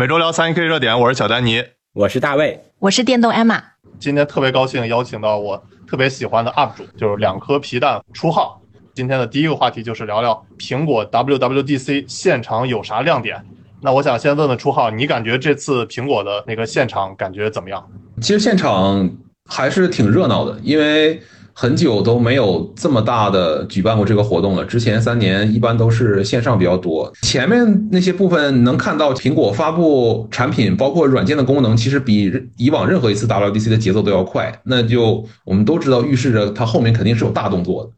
[0.00, 1.60] 每周聊三 K 热点，我是小丹尼，
[1.92, 3.60] 我是大卫，我是电动艾玛。
[3.98, 8.62] 今天特别高兴邀请到我特别喜欢的 UP 主，就是两颗皮蛋初号。
[8.94, 13.44] 今天的第一个话题就是聊聊苹果 WWDC 现场有啥亮点。
[13.80, 17.84] 那我想先问问初号，你感觉这次苹果的那个现场感觉怎么样？
[18.20, 19.10] 其实现场
[19.46, 21.20] 还是挺热闹的，因为。
[21.60, 24.64] 很久都没有这么大的举办过这个活动了。
[24.64, 27.12] 之前三年一般都是线上比较多。
[27.22, 34.56] 前面那些部分能看到苹果发布产品，包括软件的功能，其实比以往任何一次 WDC 的节奏都要快。
[34.66, 37.90] 那就我们都知道，预示着它后面肯定是有大动作的。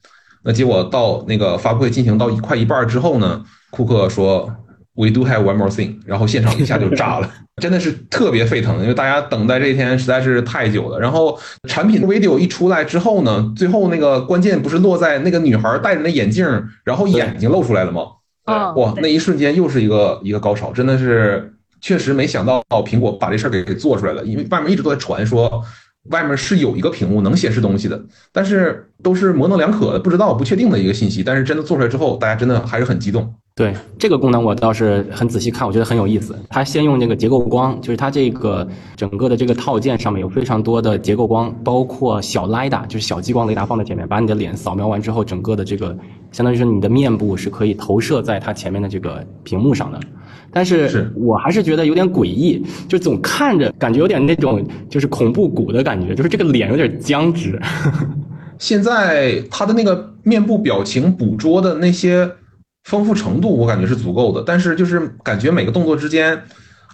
[0.42, 4.50] 那结果到那个发布会进行到一快一半之后呢，库克说。
[4.94, 7.30] We do have one more thing，然后现场一下就炸了，
[7.62, 10.98] 真的是特别沸腾，因为大家等待这一天实在是太久了。
[10.98, 16.44] 然后产品 video 一出来之后呢，最后那个关键不是落在那个女孩戴着那眼镜，
[16.84, 18.02] 然后眼睛露出来了吗？
[18.44, 25.62] 啊，哇，那一瞬间又是一个一个高潮，真的是确实没想到苹果把这事儿给给做出来了，因为外面一直都在传说。
[26.08, 31.22] 外面是有一个屏幕能显示东西的，但是都是模棱两可的，不知道、不确定的一个信息。
[31.22, 33.34] 但是真的做出来之后，大家真的还是很激动。
[33.60, 36.34] 对这个功能，我倒是很仔细看，我觉得很有意思。
[36.48, 38.66] 它先用那个结构光，就是它这个
[38.96, 45.94] 整个的这个套件上面有非常多的结构光，包括小雷达，就是小激光雷达放在前面，把你的脸扫描完之后，整个的这个
[46.32, 50.00] 相当于是你的面部是可以投射在它前面的这个屏幕上的。
[50.50, 57.60] 但是我还是觉得有点诡异，就总看着感觉有点那种就是恐怖谷的感觉，就是这个脸有点僵直。
[58.56, 62.30] 现在他的那个面部表情捕捉的那些
[62.84, 66.40] 丰富程度，我感觉是足够的，但是就是感觉每个动作之间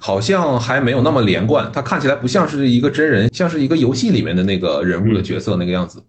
[0.00, 6.02] 好像还没有那么连贯，它看起来不像是一个真人，像是一个游戏里面的那个人物的角色那个样子。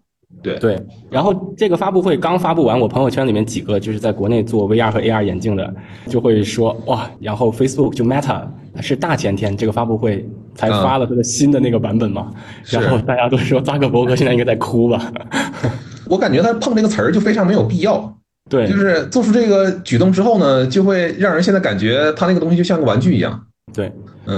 [0.44, 0.78] 对对，
[1.10, 5.74] 然后这个发布会刚发布完，我朋友圈里面几个就是在国内做 VR 和 AR 眼镜的，
[6.08, 8.46] 就会说哇，然后 Facebook 就 Meta
[8.82, 12.30] 是大前天这个发布会才发了它的新的那个版本嘛，
[12.70, 15.12] 然后大家都说扎克伯格现在应该在哭吧。
[16.06, 18.17] 我感觉他碰这个词儿就非常没有必要。
[18.50, 23.42] 对，就是做出这个举动之后呢，就会让人现在感觉他那个东西就像个玩具一样。
[23.74, 23.92] 对。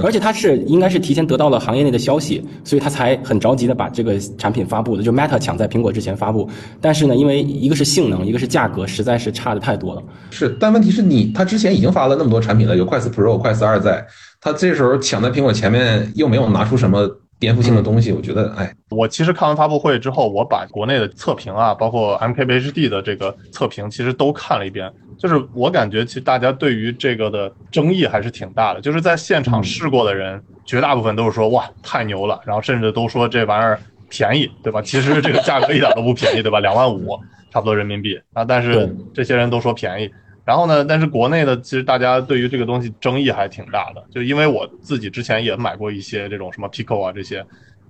[0.04, 6.48] 而且他是应该是提前得到了行业内的消息，所以他才很着急的把这个产品发布的，就 Meta 抢在苹果之前发布。
[6.80, 10.02] 但是呢，因为一个是性能，一个是价格，实在是差的太多了。
[10.30, 14.06] 是，但问题是你他之前已经发了那么多产品了，有快四 Pro、快四二在，
[14.40, 17.08] 他这时候抢在苹果前面，又没有拿出什么。
[17.40, 24.92] 颠覆性的东西，我觉得，哎，我其实看完发布会之后，我把国内的测评啊，包括 MKBHD 的这个测评，其实都看了一遍。
[25.18, 28.80] 就是我感觉，其实大家对于这个的争议还是挺大的。
[28.80, 33.80] 就是在现场试过的人，绝大部分都是说，哇，太牛了，然后甚至都说这玩意儿
[34.10, 34.82] 便宜，对吧？
[34.82, 36.60] 其实这个价格一点都不便宜，对吧？
[36.60, 37.18] 两万五，
[37.50, 38.44] 差不多人民币啊。
[38.44, 40.10] 但是这些人都说便宜。
[40.44, 40.84] 然后呢？
[40.84, 47.44] 但是国内的其实大家对于这个东西争议还挺大的，就因为我自己之前也买过一些这种什么 Pico 啊这些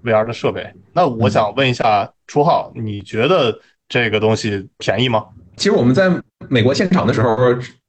[0.05, 0.67] VR 的设备。
[0.93, 3.57] 那我想问一下初浩，你觉得
[3.89, 5.25] 这个东西便宜吗？
[5.57, 6.11] 其实我们在
[6.49, 7.37] 美国现场的时候，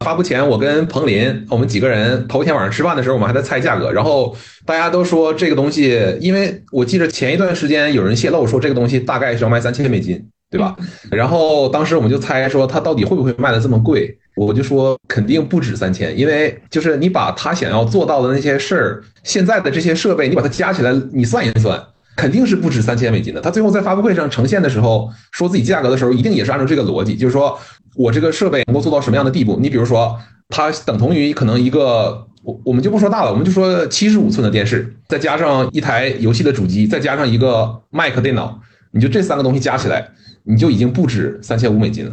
[0.05, 3.91] 发布前我跟彭林我们几个人头一天晚上吃饭的时候，我们还在猜价格。
[3.91, 4.35] 然后
[4.65, 10.29] 大家都说这个东西，因为我记得前一段时间有人泄露说这个东西大概是要卖三千美金。
[10.51, 10.75] 对吧？
[11.09, 14.13] 然后当时我们就猜说它到底会不会卖的这么贵？
[14.35, 21.81] 我就说肯定不止三千，因为就是你把他想要做到的那些事儿，现在的这些设备，你把它加起来，你算一算，
[22.15, 23.41] 肯定是不止三千美金的。
[23.41, 27.59] 他最后在发布会上呈现的时候，说自己价格的时候，一定也是按照这个逻辑，就是说
[27.95, 29.59] 我这个设备能够做到什么样的地步？
[29.61, 30.17] 你比如说，
[30.49, 38.61] 它等同于可能一个，我我们就不说大了，我们就说七十五寸的电视，再加上一台游戏的主机，再加上一个 Mac 电脑，
[38.91, 40.07] 你就这三个东西加起来。
[40.43, 42.11] 你就已经不止三千五美金了，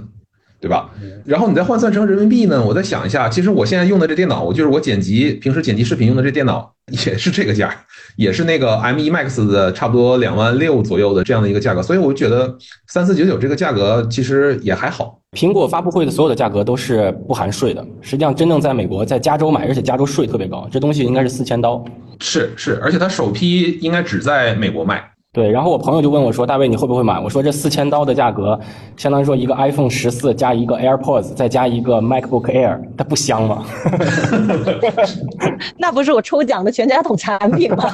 [0.61, 0.91] 对吧？
[1.25, 2.65] 然后你再换算成人民币呢？
[2.65, 7.73] 我再想一下，其实我现在用的这电脑，我就是我剪辑平时剪辑视频用的这电脑，也是这个价，
[8.17, 11.83] 也是那个 M1 Max 的差不多两万六左右的这样的一个价格。
[11.83, 12.57] 所以我觉得
[12.89, 15.21] 三四九九这个价格其实也还好。
[15.37, 21.85] 苹果发布会的所有的价格都是不含税的，实际上真正在美国在加州买，而且加州税特别高，这东西应该是四千刀。
[22.21, 25.09] 是是，而且它首批应该只在美国卖。
[25.39, 28.59] 对，然后我朋友就问我说：“大卫，你会不会买？”我说：“这四千刀的价格，
[28.97, 33.65] 相当于说一个 iPhone 十四加一个 AirPods，再加一个 MacBook Air，它不香吗？”
[35.79, 37.85] 那不是我抽奖的全家桶产品吗？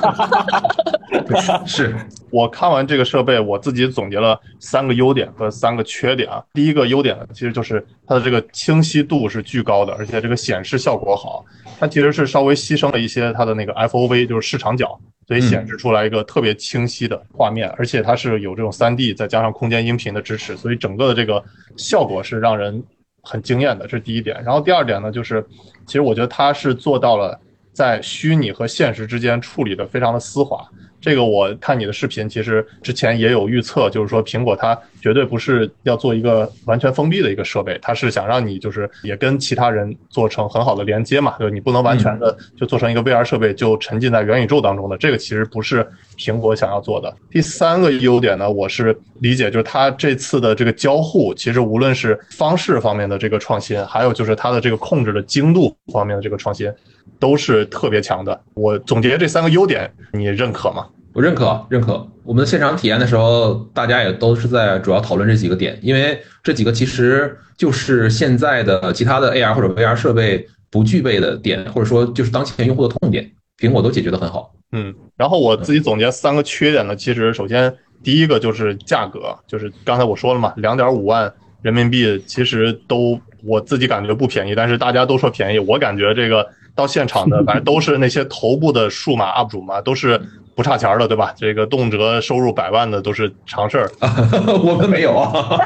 [1.67, 1.94] 是
[2.31, 6.43] 我看完这个设备，我自己总结了三个优点和三个缺点啊。
[6.55, 11.44] 第一个优点呢，其实就是它的这个清晰度是巨高的，而且这个显示效果好。
[11.79, 14.99] 它其实是稍微牺牲了一些它的那个 FOV，就是市场角。
[15.26, 21.43] 所以显示出来一个特别清晰的画面，而且它是有这种三 D 再加上空间音频的支持，所以整个的这个
[21.76, 22.82] 效果是让人
[23.23, 23.87] 很惊艳的。
[23.87, 24.43] 这是第一点。
[24.44, 25.44] 然后第二点呢，就是
[25.87, 27.41] 其实我觉得它是做到了
[27.73, 30.67] 在虚拟和现实之间处理的非常的丝滑。
[31.05, 45.87] 这个我看你的视频，其实之前也有预测，就是说苹果它绝对不是要做一个完全封闭的一个设备，它是想让你就是也跟其他人做成很好的连接嘛，就是你不能完全的就做成一个 VR 设备就沉浸在元宇宙当中的，这个其实不是
[46.17, 47.15] 苹果想要做的。
[47.31, 56.73] 第三个优点呢，我是理解就是它这次的这个交互，其实无论是方式方面的这个创新，还有就是它的这个控制的精度方面的这个创新，
[57.19, 58.41] 都是特别强的。
[58.55, 60.87] 我总结这三个优点，你认可吗？
[61.12, 62.06] 我认可，认可。
[62.25, 74.53] 我们现场体验的时候，大家也都是在主要讨论这几个点，因为这几个其实就是现在的其他的 AR 或者 VR 设备不具备的点，或者说就是当前用户的痛点，苹果都解决的很好。
[74.73, 77.73] 嗯，然后我自己总结三个缺点呢，其实首先
[78.03, 90.21] 第一个就是价格，就是刚才我说了嘛，两点五万人民币，其实都我自己感觉不便宜，但是大家都说便宜，我感觉这个到现场的 反正都是那些头部的数码 UP 主嘛，都是。
[90.56, 91.35] 不差钱的，对吧？
[91.37, 93.91] 这个动辄收入百万的都是常事儿，
[94.62, 95.59] 我们没有啊。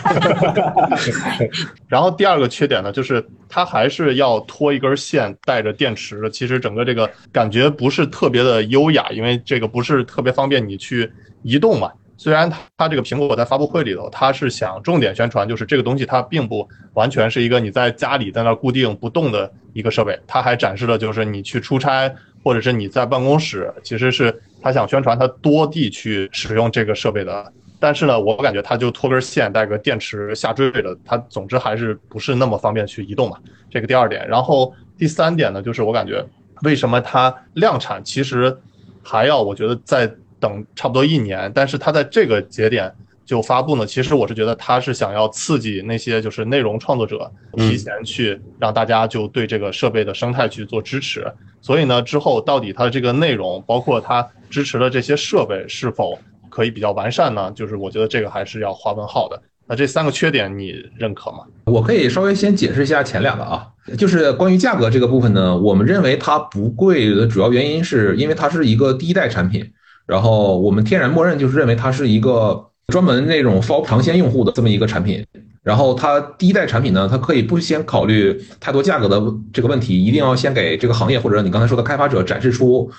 [1.86, 11.12] 然后第二个缺点呢，就是它还是要拖一根线带着电池的，其实整个这个感觉不是特别的优雅，因为这个不是特别方便你去
[11.42, 11.92] 移动嘛。
[12.18, 24.42] 虽然它这个苹果在发布会里头，它是想重点宣传，就是这个东西它并不完全是一个你在家里在那固定不动的一个设备，它还展示了就是你去出差或者是你在办公室，其实是。
[24.60, 33.38] 它想宣传它多地去使用这个设备的，但是呢，我感觉它就拖根线带个电池下坠的，它总之还是不是那么方便去移动嘛。
[33.70, 36.26] 这个第二点，然后第三点呢，就是我感觉
[36.62, 38.58] 为什么它量产其实
[39.00, 42.92] 还要我觉得在等差不多一年，但是它在这个节点
[43.24, 43.84] 就发布呢？
[43.84, 51.26] 其实我是觉得它是想要刺激那些就是内容创作者提前去让大家就对这个设备的生态去做支持。
[51.60, 56.18] 所以呢，之后到底它的这个内容，包括它支持的这些设备是否
[56.48, 57.52] 可以比较完善呢？
[57.54, 59.42] 就是我觉得这个还是要划问号的。
[59.70, 61.40] 那这三个缺点你认可吗？
[61.66, 63.66] 我可以稍微先解释一下前两个啊，
[63.98, 69.70] 就是关于价格这个部分呢，我们认为它不贵的主要原因是因为它是一个第一代产品，
[70.08, 75.22] 然后我们天然默认就是认为它是一个专门那种尝鲜用户的这么一个产品。
[75.62, 79.22] 然后它第一代产品呢，它可以不先考虑太多价格的
[79.52, 82.90] 这个问题，一定要先给这个行业或者你刚才说的开发者展示出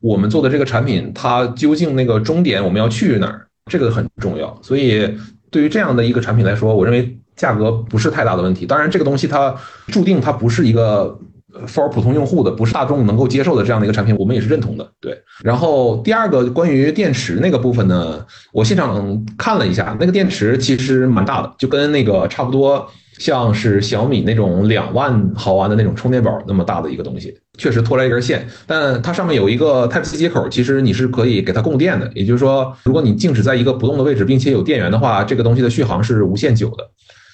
[0.00, 4.54] 我们做的这个产品，它究竟那个终点我们要去哪儿，这个很重要。
[4.62, 5.10] 所以
[5.50, 8.66] 对于这样的一个产品来说，我认为价格不是太大的问题。
[8.66, 9.56] 当然，这个东西它
[9.86, 11.18] 注定它不是一个。
[11.66, 14.88] For 普通用户的不是大众能够接受的这样的一个产品，我们也是认同的。
[15.00, 22.86] 对，然后第二个关于电池那个部分呢，我现场看了一下，那个电池其实蛮大的，就跟那个差不多
[23.18, 28.46] 像是小米那种两万毫安的那种充电宝那么大的一个东西，确实拖来一根线。
[28.66, 32.10] 但它上面有一个 Type C 接口，其实你是可以给它供电的。
[32.14, 36.88] 也就是说，如果你静止在一个不动的位置，并且有电源的话，这个东西的续航是无限久的。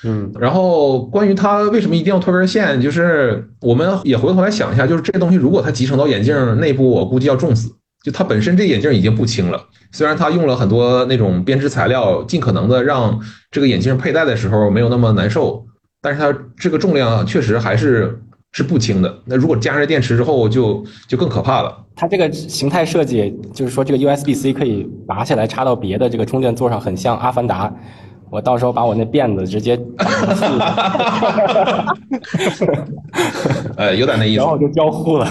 [0.04, 7.70] 嗯，然后关于它为什么一定要拖根线，就是我们也回头来想一下，就是这个东西如果它集成到眼镜内部，我估计要重死。
[8.04, 9.58] 就它本身这眼镜已经不轻了，
[9.90, 13.18] 虽然它用了很多那种编织材料，尽可能的让
[13.50, 15.64] 这个眼镜佩戴的时候没有那么难受，
[16.02, 18.20] 但是它这个重量确实还是
[18.52, 19.20] 是不轻的。
[19.24, 21.74] 那如果加上电池之后，就就更可怕了。
[21.96, 27.74] 它这个形态设计，就是说这个 USB C 可以拔下来插到别的这个充电座上，很像阿凡达。
[28.34, 29.80] 我到时候把我那辫子直接，
[33.76, 35.30] 呃， 有点那意思，然后就交互了，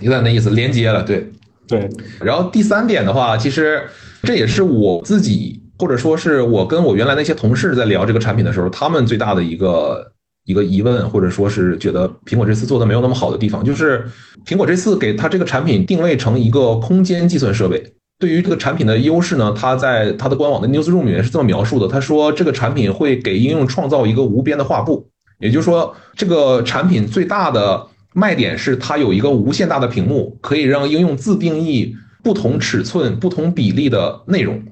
[0.00, 1.26] 有点那意思，连接了，对，
[1.66, 1.88] 对。
[2.20, 3.82] 然后第三点的话，其实
[4.22, 10.12] 这也是我自己，或者说是我跟我原来那些同事在聊这个产品的时候，他们最大的一个
[10.44, 14.04] 一个疑问，或者说是觉得苹果这次做的没有那么好的地方，就是
[14.44, 17.82] 苹果这次给它这个产品定位成一个空间计算设备。
[18.18, 25.08] 对于这个产品的优势呢，他在他的官网的 Newsroom 里面是这么描述的：他说这个产品会给应用创造一个无边的画布，
[25.40, 34.62] 也就是说，这个产品最大的卖点是它有一个无限大的屏幕，可以让应用自定义不同尺寸、不同比例的内容。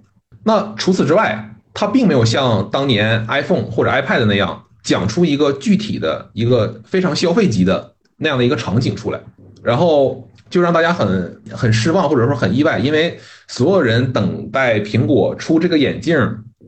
[0.45, 9.21] 那除此之外，它并没有像当年 iPhone 或者 iPad 那样讲出一个具体的一个非常消费级的那样的一个场景出来，
[9.63, 10.29] 然后。
[10.53, 13.19] 就让大家很很失望，或者说很意外，因为
[13.49, 16.15] 所有人等待苹果出这个眼镜，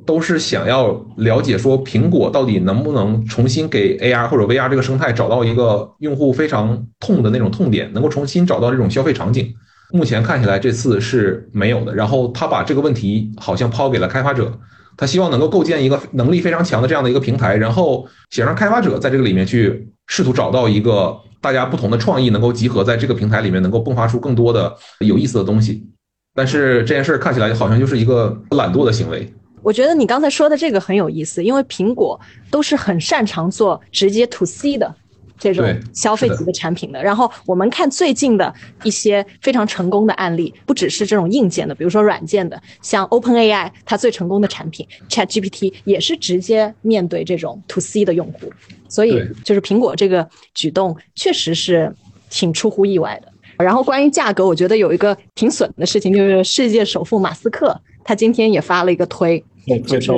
[0.06, 9.54] 都是想要了解说苹果到底能不能重新给 AR 或者 VR 这个生态找到一个用户非常痛的那种痛点，能够重新找到这种消费场景。
[9.92, 11.94] 目前看起来这次是没有的。
[11.94, 14.50] 然后他把这个问题好像抛给了开发者，
[14.96, 21.14] 他希望能够构建一个能力非常强的这样的一个平台，然后想让开发者在这个里面去试图找到一个。
[21.44, 25.86] 大家不同的创意能够集合在这个平台里面，能够迸发出更多的有意思的东西。
[26.34, 29.30] 但是这件事儿看起来好像就是一个懒惰的行为。
[29.62, 32.18] 我觉得你刚才说的这个很有意思，因为苹果
[32.50, 34.94] 都是很擅长做直接 to C 的
[35.52, 37.02] 这种消费级的产品的。
[37.02, 48.52] 然后我们看最近的一些非常成功的案例，不只是这种硬件的，比如说软件的，像 OpenAI 它最成功的产品 ChatGPT 也是直接面对这种 to C 的用户。
[48.88, 51.92] 所以就是苹果这个举动确实是
[52.30, 53.32] 挺出乎意外的。
[53.58, 59.42] 然后关于价格，我觉得有一个挺损的事情，就是世界首富马斯克他今天也发了一个推，
[59.86, 60.12] 就是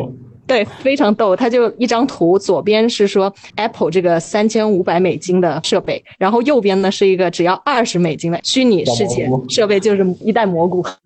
[0.47, 1.35] 对，非常逗。
[1.35, 10.85] 他就一张图，左边是说 Apple 这个三千五百美金的设备，然后右边呢是一个只要二十美金的虚拟世界设备，就是一袋蘑菇。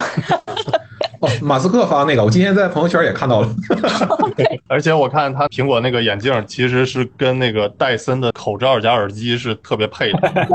[1.20, 3.48] 哦，马斯克发那个，我今天在朋友圈也看到了。
[4.68, 10.48] 而且我看他苹果那个眼镜其实是跟那个戴森的口罩加耳机是特别配的。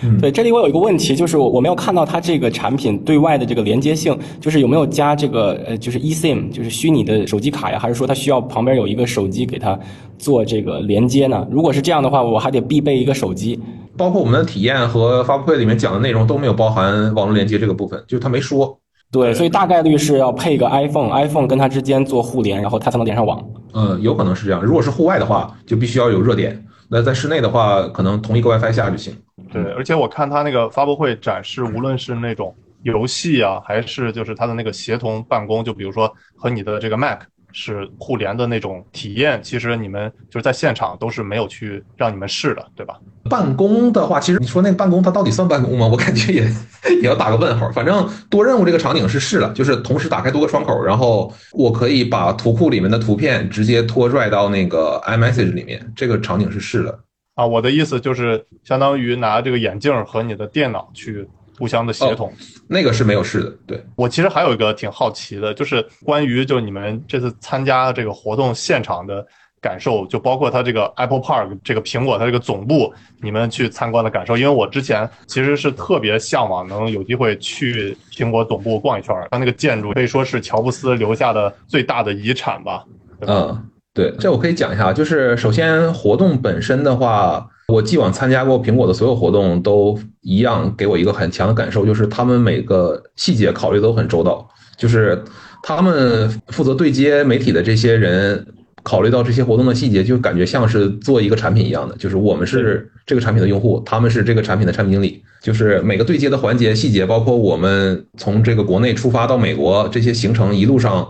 [0.20, 9.76] 对，这里我有一个问题，就是我我没有看到它这个产品对外的这个连接性，就是有没有加这个呃，就是 eSIM，就是虚拟的手机卡呀，还是说它需要旁边有一个手机给它
[10.16, 11.44] 做这个连接呢？
[11.50, 13.58] 如果是这样的话，我还得必备一个手机。
[13.98, 18.80] 包括我们的体验和发布会里面讲的内容都没有包含网络连接这个部分，就是他没说。
[19.10, 23.42] 对，所以大概率是要配一个 iPhone，iPhone 跟它之间做互联，然后它才能连上网。
[23.72, 24.62] 嗯，有可能是这样。
[24.62, 26.62] 如果是户外的话，就必须要有热点。
[26.90, 29.14] 那在室内的话，可能同一个 WiFi 下就行。
[29.50, 37.20] 对，而且我看它那个发布会展示，无论是那种游戏啊，还是就是它的那个协同办公，就比如说和你的这个 Mac
[37.52, 42.98] 是互联的那种体验，其实你们就是在现场都是没有去让你们试的，对吧？
[43.28, 45.86] 办公的话，其实你说那个办公，它到底算办公吗？
[45.86, 46.42] 我感觉也
[47.02, 47.70] 也要打个问号。
[47.72, 56.98] 反正多任务这个场景是试了，就是同时打开多个窗口，然后我可以把图库里面的图片直接拖拽到那个 iMessage 里面，这个场景是试了。
[57.34, 61.28] 啊，我的意思就是相当于拿这个眼镜和你的电脑去
[61.58, 62.32] 互相的协同。
[62.68, 63.84] 那个是没有事的，对。
[63.96, 69.26] 我其实还有一个挺好奇的，就是关于就你们这次参加这个活动现场的
[69.60, 74.36] 感受，就包括它这个 Apple Park 这个苹果它这个总部，你们去参观的感受。
[74.36, 82.84] 因为我之前其实是特别向往能有机会去苹果总部逛一圈儿，它那个建筑可以说是乔布斯留下的最大的遗产吧
[83.26, 84.92] 嗯，对，这我可以讲一下。
[84.92, 95.22] 就是首先活动本身的话，我既往参加过苹果的所有活动，都一样给我一个很强的感受，就是他们每个细节考虑都很周到，就是
[95.62, 98.46] 他们负责对接媒体的这些人。
[98.84, 111.06] 考虑到这些活动的细节，就感觉像是做一个产品一样的，就是我们是这个产品的用户，他们是这个产品的产品经理，就是每个对接的环节细节，包括我们从这个国内出发到美国这些行程一路上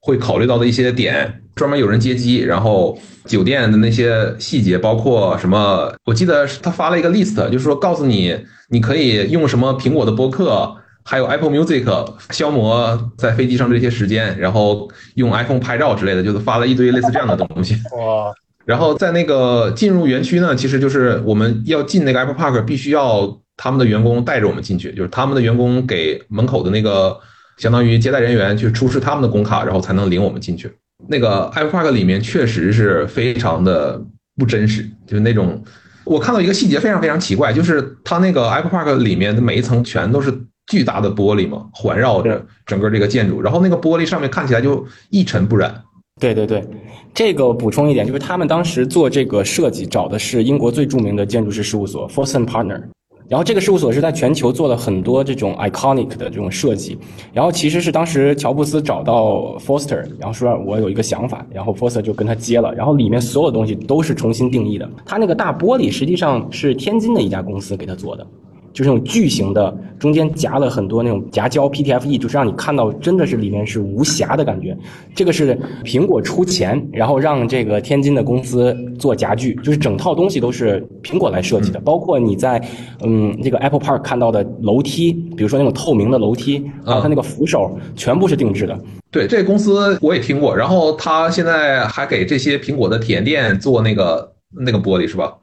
[0.00, 8.36] 会考虑到的一些点，专门有人接机，然后酒店的那些细节，包括什么，我记得他发了一个 list，就是说告诉你
[8.70, 10.76] 你可以用什么苹果的播客。
[11.02, 11.82] 还有 Apple Music
[12.28, 17.74] 消磨在飞机上这些时间，然后用 iPhone 拍照之类的，就是发了一堆类似这样的东西。
[17.96, 18.32] 哇！
[18.66, 27.18] 然后在那个进入园区呢，其实就是我们要进那个 Apple Park，必须要他们的员工带着我们进去，就是他们的员工给门口的那个
[27.60, 30.68] 相当于接待人员去出示他们的工卡，然后才能领我们进去。
[31.06, 34.02] 那个 Apple Park 里面确实是非常的
[34.36, 35.62] 不真实，就是那种
[36.04, 40.32] 我看到一个细节非常非常奇怪，就是它那个 Apple Park 里面的每一层全都是。
[40.66, 45.74] 巨大的玻璃嘛，环绕着整个这个建筑，然后那个玻璃上面看起来就一尘不染。
[46.20, 46.64] 对对对，
[47.12, 52.80] 这个补充一点，就是他们当时做这个设计找的是英国最著名的建筑师事务所 Forson Partner，
[53.30, 56.98] 然后这个事务所是在全球做了很多这种 iconic 的这种设计，
[57.32, 68.26] 然后其实是当时乔布斯找到 Foster，然后说我有一个想法，然后 Foster 就跟他接了，然后里面所有东西都是重新定义的，他那个大玻璃实际上是天津的一家公司给他做的。
[68.72, 74.76] 就是那种巨型的，中间夹了很多那种夹胶 PTFE，就是让你看到真的是里面是无瑕的感觉。
[75.14, 82.62] 这个是苹果出钱，然后让这个天津的公司做夹具，就是整套东西都是苹果来设计的，包括你在
[83.02, 88.78] 嗯这个 Apple Park 看到的楼梯，比如说那种透明的楼梯，还有它那个扶手，全部是定制的。
[89.10, 94.32] 对，这个公司我也听过，然后他现在还给这些苹果的体验店做那个
[94.64, 95.34] 那个玻璃是吧？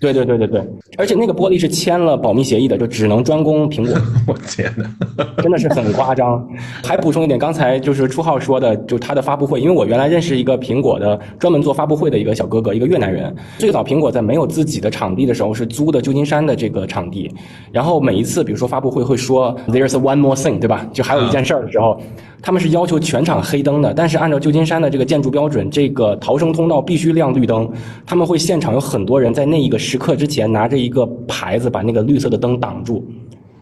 [0.00, 0.62] 对对对对对，
[0.98, 3.94] 而且那个玻璃是签了保密协议的，就只能专供苹果。
[4.26, 4.84] 我天哪，
[5.42, 6.46] 真的是很夸张。
[6.84, 13.34] 还补充一点，刚才就是初浩说的，就他的发布会，因为我原来认识一个苹果的专门做发布会的一个小哥哥，一个越南人。
[13.58, 17.32] 最早苹果在没有自己的场地的时候，是租的旧金山的这个场地。
[17.72, 20.86] 然后每一次，比如说发布会会说 “There's one more thing”，对吧？
[20.92, 22.00] 就还有一件事儿的时候。
[22.42, 27.68] 他们是要求全场黑灯的，但是按照旧金山的这个建筑标准，这个逃生通道必须亮绿灯。
[28.04, 33.04] 他们会现场有很多人在那一个时刻之前拿着一个牌子把那个绿色的灯挡住，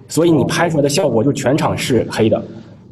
[0.08, 2.42] 所以你拍出来的效果就全场是黑的。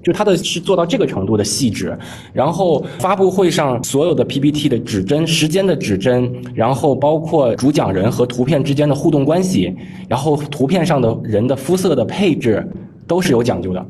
[0.05, 1.97] 就它的是做到这个程度的细致，
[2.33, 9.73] 然后发布会上所有的 PPT 的指针、时间的指针，然后包括主讲人和图片之间的互动关系，
[10.09, 12.69] 然后图片上的人的肤色的配置
[13.07, 13.87] 都是有讲究的，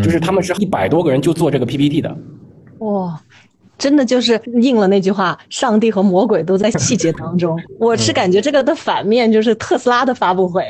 [0.00, 2.16] 就是他们是一百多个人就做这个 PPT 的。
[2.78, 3.20] 哇，
[3.80, 7.58] 真的就是应了那句话：上帝和魔鬼都在细节当中。
[7.80, 10.68] 我是感觉这个的反面就是特斯拉的发布会。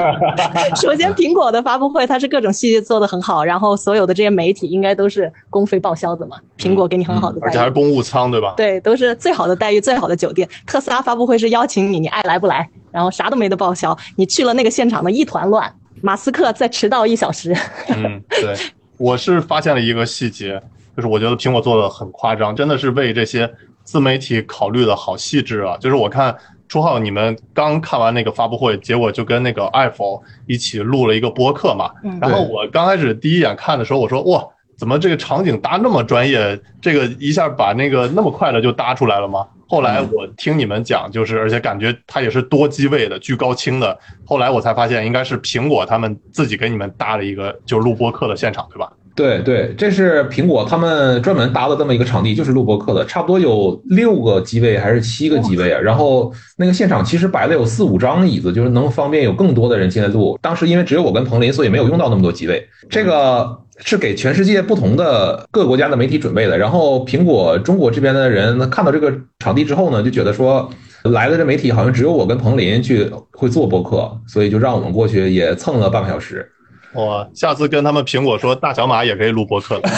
[0.76, 6.36] 首先，苹果的发布会它是各种细节做得很好，然后所有的这些媒体应该都是公费报销的嘛。
[6.58, 8.52] 苹果给你很好的待遇，而且还是公务舱，对吧？
[8.58, 10.46] 对，都是最好的待遇、最好的酒店。
[10.66, 13.96] 特斯拉发布会是邀请你，你爱来不来，然后啥都没得报销。
[14.16, 17.56] 你去了那个现场的一团乱，马斯克再迟到一小时。
[17.88, 18.54] 嗯，对，
[18.98, 20.60] 我是发现了一个细节，
[20.96, 25.76] 就是我觉得苹果做的很夸张，真的是为这些自媒体考虑的好细致啊。
[25.78, 26.36] 就是我看
[26.68, 31.90] 初号你们刚看完那个发布会，结果就跟那个 iPhone 一起录了一个播客嘛。
[32.20, 34.44] 然后我刚开始第一眼看的时候，我说哇，
[34.76, 36.58] 怎么这个场景搭那么专业？
[36.80, 39.46] 这个一下把那个那么快的就搭出来了吗？
[39.66, 43.98] 后来我听你们讲，就是而且感觉它也是多机位的、巨高清的。
[44.24, 48.92] 后来我才发现，应该是苹果他们自己给你们搭了一个就是录播客的现场，对吧？
[49.14, 55.80] 对对，这是苹果他们专门搭的这么一个场地，就是录播课的，差不多有六个机位还是七个机位啊？
[55.80, 60.36] 然后那个现场其实摆了有四五张椅子，就是能方便有更多的人进来录。
[60.42, 62.66] 当时因为只有我跟彭林，所以没有用到那么多机位。
[62.90, 66.58] 这个是给全世界不同的各个国家的媒体准备的。
[66.58, 70.68] 然后苹果中国这边的人看到这个场地之后呢，就觉得说
[71.04, 76.50] 来的这媒体好像只有我跟彭林去会做播客，所以就让我们过去也蹭了半个小时。
[76.94, 79.82] 我下次跟他们苹果说，大小马也可以录播客了。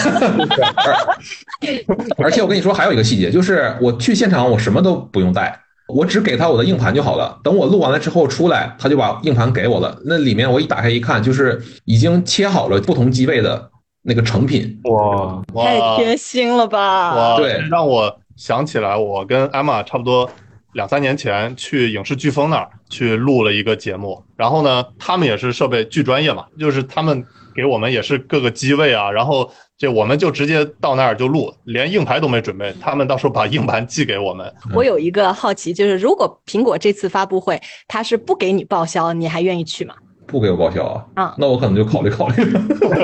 [2.19, 7.39] 而且我跟你说，还有一个细节，就是我去现场，我什么都不用带，我只给他我的硬盘就好了。
[7.45, 9.97] 等我录完了之后出来，他就把硬盘给我了。
[10.05, 13.71] 那里面我一打开一看，就是已经切好了不同机位的
[14.03, 14.81] 那个成品。
[14.85, 17.15] 哇，太贴心了吧！
[17.15, 20.29] 哇，对，让我想起来，我跟艾玛差不多
[20.77, 34.53] 两三年前去影视飓风那儿去录了一个节目，然后呢，他们也是设备巨专业嘛，就是他们给我们也是各个机位啊，然后这我们就直接到那儿就录，连硬盘都没准备，他们到时候把硬盘寄给我们。
[34.75, 37.59] 我有一个好奇，就是如果苹果这次发布会
[37.89, 39.95] 他是不给你报销，你还愿意去吗？
[40.27, 41.07] 不给我报销啊？
[41.15, 42.35] 啊那我可能就考虑考虑。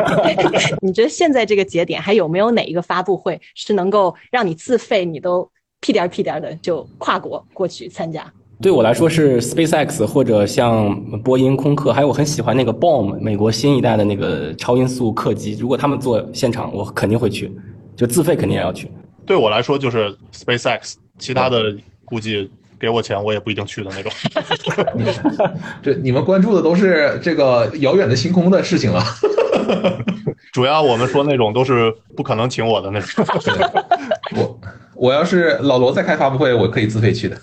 [0.82, 5.50] 你觉得现在这个节点还有没有哪一个发布会是能够让你自费，你都
[5.82, 8.24] 屁颠儿屁颠儿的就跨国过去参加？
[8.62, 17.52] 对我来说是 SpaceX 或者像波音、空客，还有我很喜欢那个 Bomb 美国新一代的那个超音速客机，如果他们做现场，我肯定会去，
[17.96, 18.88] 就自费肯定也要去。
[19.26, 24.12] 对我来说就是 SpaceX，其他的估计给我钱我也不一定去的那种。
[25.82, 29.02] 这你们关注的都是这个遥远的星空的事情了。
[30.52, 33.24] 主要我们说那种都是不可能请我的那种。
[34.36, 34.60] 我
[35.02, 37.36] 我要是老罗再开发布会，我可以自费去的。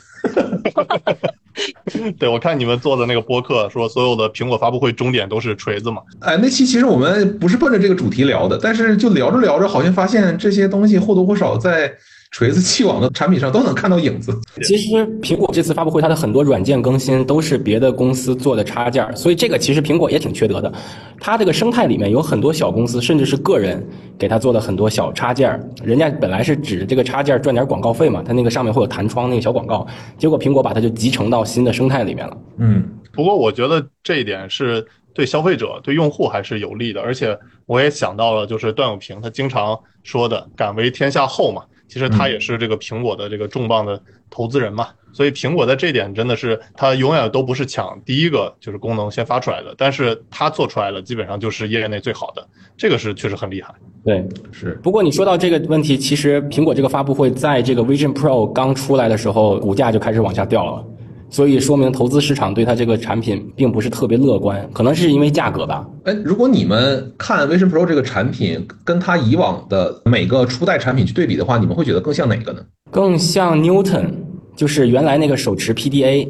[2.18, 6.02] 对，我看你们做的那个播客说所有的苹果发布会终点都是锤子嘛。
[6.22, 11.92] 哎，那期其实我们不是奔着这个主题聊的，但是就聊着聊着，好像发现这些东西或多或少在
[12.32, 14.38] 锤子气网的产品上都能看到影子。
[14.62, 20.72] 其实苹果这次发布会，它的很多软件更新都是别的公司做的插件，所以这个其实苹果也挺缺德的。
[21.20, 23.84] 它这个生态里面有很多小公司，甚至是个人
[24.18, 29.86] 给它做的很多小插件，人家本来是指着这个插件赚点广告费嘛，它那个上面会有弹窗那个小广告，
[30.18, 32.38] 结果苹果把它就集成到新的生态里面了。
[32.58, 41.64] 嗯，不过我觉得这一点是对消费者、对用户还是有利的，而且我也想到了，就是段永平他经常说的“敢为天下后”嘛。
[41.90, 52.48] 其实他也是这个苹果的这个重磅的投资人嘛，所以苹果在这点真的是他永远都不是抢第一个就是功能先发出来的，但是他做出来了，基本上就是业内最好的，
[52.78, 53.74] 这个是确实很厉害。
[54.06, 54.80] 对，是。
[54.84, 60.86] 不过你说到这个问题，其实苹果这个发布会在这个 Vision Pro 刚出来的时候，股价就开始往下掉了。
[61.30, 65.88] 所以说明投资市场对它这个产品并不是特别乐观，可能是因为价格吧。
[66.06, 72.60] 哎，如果你们看 Vision Pro 这个产品跟它以往的每个初代产品去对比的话，你们会觉得更像哪个呢？
[72.92, 74.08] 更像 Newton，
[74.56, 76.28] 就是原来那个手持 PDA，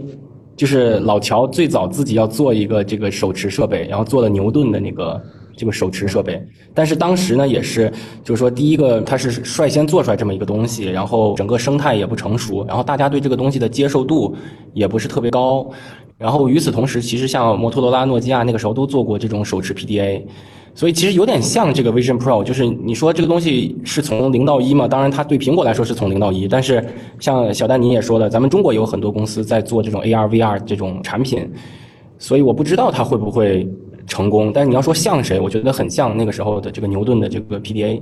[0.58, 5.22] 就是老乔最早自己要做一个这个手持设备，然后做了牛顿的那个
[5.60, 6.42] 这个手持设备。
[6.74, 7.92] 但是当时呢，也是
[8.24, 14.34] 就是说，第一个它是率先做出来这么一个东西，然后整个生态也不成熟，然后大家对这个东西的接受度
[14.74, 15.70] 也不是特别高。
[16.18, 20.22] 然后与此同时，其实像摩托罗拉、诺基亚那个时候都做过这种手持 PDA，
[20.76, 24.88] 所以其实有点像这个 Vision Pro，就是你说这个东西是从零到一嘛？
[24.88, 26.86] 当然，它对苹果来说是从零到一，但是
[27.20, 31.50] 像小丹你也说了，咱们中国有很多公司在做这种 AR、VR 这种产品，
[32.18, 33.66] 所以我不知道它会不会
[34.10, 34.52] 成功。
[34.52, 38.02] 但是你要说像谁，我觉得很像那个时候的这个牛顿的这个 PDA。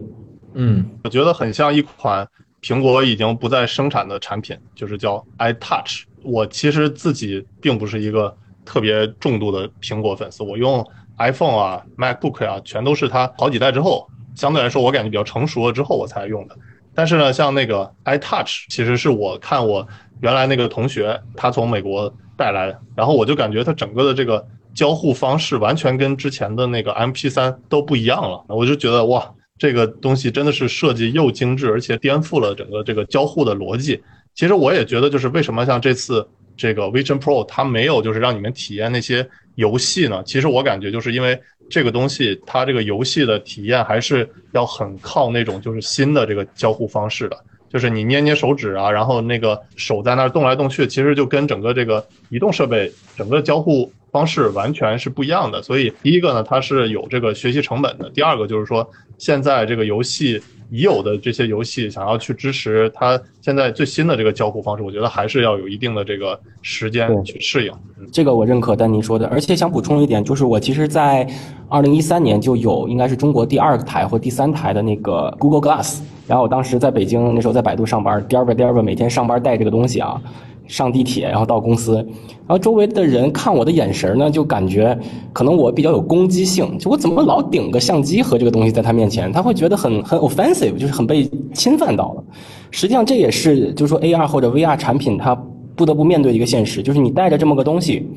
[0.56, 2.28] 嗯，我觉得很像一款
[2.63, 6.06] 苹果已经不再生产的产品，就是叫 iTouch。
[6.24, 10.84] 我其实自己并不是一个特别重度的苹果粉丝，我用。
[11.20, 16.56] iPhone 啊，MacBook 啊，全都是它好几代之后，相对来说我感觉比较成熟了之后我才用的。
[16.93, 19.88] 但是呢，像那个 iTouch，其实是我看我
[20.22, 24.46] 原来那个同学他从美国带来的，然后我就感觉它整个的这个
[24.78, 28.46] 交互方式完全跟之前的那个 MP3 都不一样了。
[28.48, 34.00] 我就觉得哇，这个东西真的是设计又精致，而且颠覆了整个这个交互的逻辑。
[34.36, 39.28] 其实我也觉得，就是为什么像这次这个 Vision Pro 它没有就是让你们体验那些。
[39.58, 40.22] 游戏呢？
[40.24, 41.36] 其实我感觉就是因为
[41.68, 47.36] 这个东西，它这个游戏的体验还是要很靠那种就是新的这个交互方式的，
[47.68, 55.62] 就是你捏捏手指啊，然后那个手在那动来动去，其实就跟整个这个移动设备整个交互方式完全是不一样的。
[55.62, 60.41] 所以第一个呢，它是有这个学习成本的；第二个就是说，现在这个游戏。
[60.69, 67.71] 已有的这些游戏想要去支持它现在最新的这个交互方式，我觉得还是要有一定的这个时间去适应。
[68.12, 71.25] 这个我认可丹尼说的，而且想补充一点，就是我其实，在
[71.69, 80.21] 二零一三年就有应该是中国第二台或第三台的那个 Google Glass，然后我当时在北京，那时候在百度上班，颠吧颠吧每天上班带这个东西啊。
[80.67, 84.97] 上地铁，然后到公司，然后周围的人看我的眼神呢，就感觉
[85.34, 92.23] 可能我比较有攻击性，就我怎么老顶个相机和这个东西在他面前，他会觉得很很 offensive，就是很被侵犯到了。
[92.71, 95.34] 实际上这也是就是说 AR 或者 VR 产品它
[95.75, 98.08] 不得不面对一个现实，就是你带着这么个东西。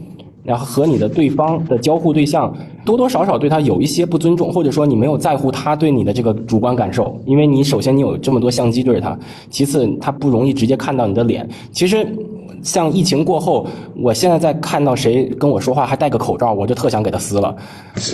[0.42, 9.16] 然后和你的对方的交互对象多多少少对他有一些不尊重，或者说你没有在乎他对你的这个主观感受，因为你首先你有这么多相机对着他，
[9.50, 11.46] 其次他不容易直接看到你的脸。
[11.72, 12.08] 其实
[12.62, 17.54] 像疫情过后，我现在在看到谁跟我说话还戴个口罩，我就特想给他撕了，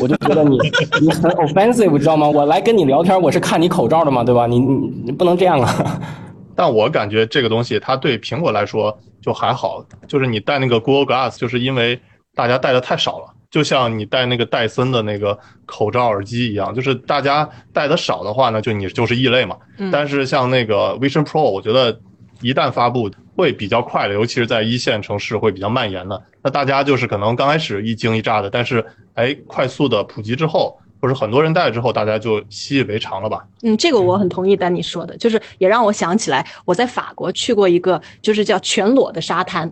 [0.01, 0.59] 我就觉得你
[1.01, 2.29] 你很 offensive，知道吗？
[2.29, 4.47] 我来跟你聊天，我是看你口罩的嘛，对吧？
[4.47, 4.75] 你你
[5.07, 6.01] 你不能这样啊！
[6.55, 12.01] 但我感觉这个东西它对苹果来说就还好，就是你戴那个 Google Glass，就是因为。
[12.37, 19.57] 大家戴的太少了，就像你戴那个戴森的那个口罩耳机一样，就是大家戴的少的话呢，就你就是异类嘛。
[19.91, 21.99] 但是像那个 Vision Pro，我觉得
[22.43, 26.21] 一旦发布会比较快的，尤其是在一线城市会比较蔓延的。
[26.43, 33.47] 那大家就是可能刚开始一惊一乍的，但是哎，快速的普及之后，或者很多人戴之后，大家就习以为常了吧？
[33.63, 39.71] 嗯，这个我很同意丹尼说的，就是也让我想起来，我在法国去过一个就是叫全裸的沙滩。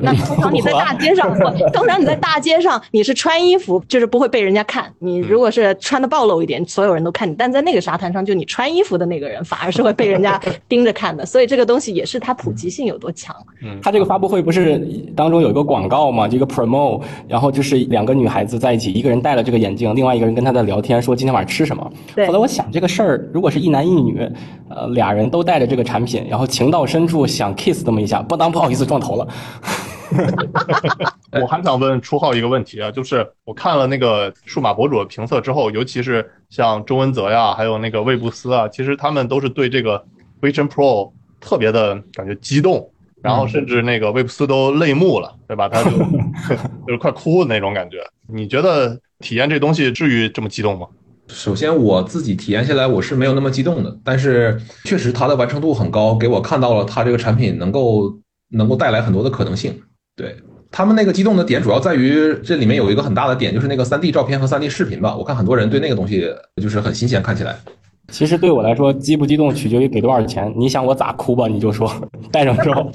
[0.00, 1.36] 那通常你在大街上，
[1.72, 4.92] 通常你在大街上，你是穿衣服，就是不会被人家看。
[5.00, 7.34] 你如果是穿的暴露一点，所有人都看你。
[7.34, 11.26] 但在那个沙滩上，就你穿衣服的那个人，反而是会被人家 盯着看的。
[11.26, 13.34] 所以这个东西也是它普及性有多强。
[13.62, 14.78] 嗯，它这个发布会不是
[15.16, 16.28] 当中有一个广告嘛？
[16.28, 21.82] 这个 promo，然后就是两个女孩子在一起，一个人戴了这个眼镜，另外一个人跟她在聊天，说今天晚上吃什么。
[22.26, 24.30] 后来我想这个事儿，如果是一男一女，
[24.68, 29.26] 呃，俩人都带着这个产品，然后情到深处想 kiss 这么一下，不当不好意思撞头了。
[31.40, 40.04] 我还想问初浩一个问题啊，就是我看了那个数码博主的评测之后，尤其是像周文泽呀，还有那个魏布斯啊，其实他们都是对这个
[40.40, 42.90] Vision Pro 特别的感觉激动，
[43.22, 45.68] 然后甚至那个魏布斯都泪目了，对吧？
[45.68, 45.90] 他就
[46.86, 47.98] 就是快哭的那种感觉。
[48.28, 50.86] 你觉得体验这东西至于这么激动吗？
[51.28, 58.12] 首先我自己体验下来我是没有那么激动的，但是确实它的完成度很高，给我看到了它这个产品能够
[58.50, 59.80] 能够带来很多的可能性。
[60.22, 60.36] 对
[60.70, 65.16] 他们那个激动的点，主要在于这里面有一个很大的点，就是那个三 D 照片和三 D 视频吧。
[65.16, 66.32] 我看很多人对那个东西
[66.62, 67.56] 就是很新鲜，看起来。
[68.08, 70.52] 其实对我来说，激不激动取决于给多少钱。
[70.56, 71.92] 你想我咋哭吧，你就说。
[72.30, 72.90] 带上之后，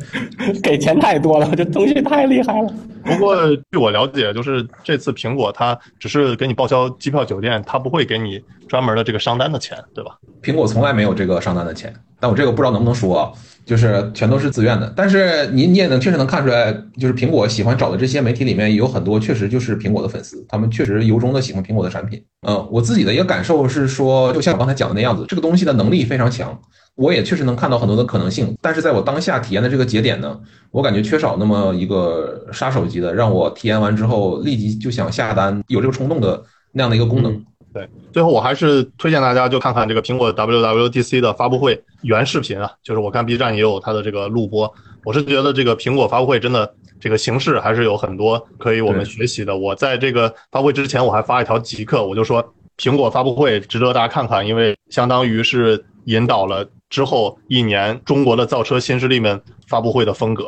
[0.64, 2.74] 给钱太多了，这东西太厉害了。
[3.04, 3.36] 不过
[3.72, 10.18] 据我了解，就是这次苹果它只是给你报销机票、酒店，它不会给你专门的这个商单的钱，对吧？
[10.42, 13.34] 苹果从来没有这个商单的钱，但我这个不知道能不能说。
[13.68, 22.24] 就是全都是自愿的，但是你你也能确实能看出来，就是苹果喜欢找的这些媒体里面有很多确实就是苹果的粉丝，他们确实由衷的喜欢苹果的产品。
[22.48, 26.58] 嗯，我自己的一个感受是说，就像我刚才讲的那样子，这个东西的能力非常强，
[26.96, 28.56] 我也确实能看到很多的可能性。
[28.62, 30.40] 但是在我当下体验的这个节点呢，
[30.72, 37.44] 我感觉缺少那么一个杀手级的，让我体验完之后立即就想下单，有这个冲动的那样的一个功能。
[37.74, 44.74] 对，最后我还是推荐大家就看看这个苹果 WWDC 的发布会原视频啊，就是我看 B 站也有它的这个录播。
[45.04, 49.56] 我是觉得这个苹果发布会真的这个形式还是有很多可以我们学习的。
[49.56, 52.44] 我在这个发布会之前我还发一条极客，我就说
[52.78, 60.48] 苹果发布会值得大家看看，因为相当于是引导了之后一年中国的造车新势力们发布会的风格。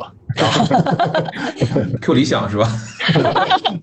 [2.00, 2.68] Q 理想是吧？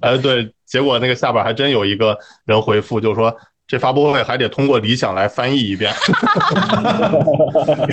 [0.02, 3.36] 哎， 对，结果那个下边还真有一个人回复，就是说
[3.67, 5.93] 这发布会还得通过理想来翻译一遍。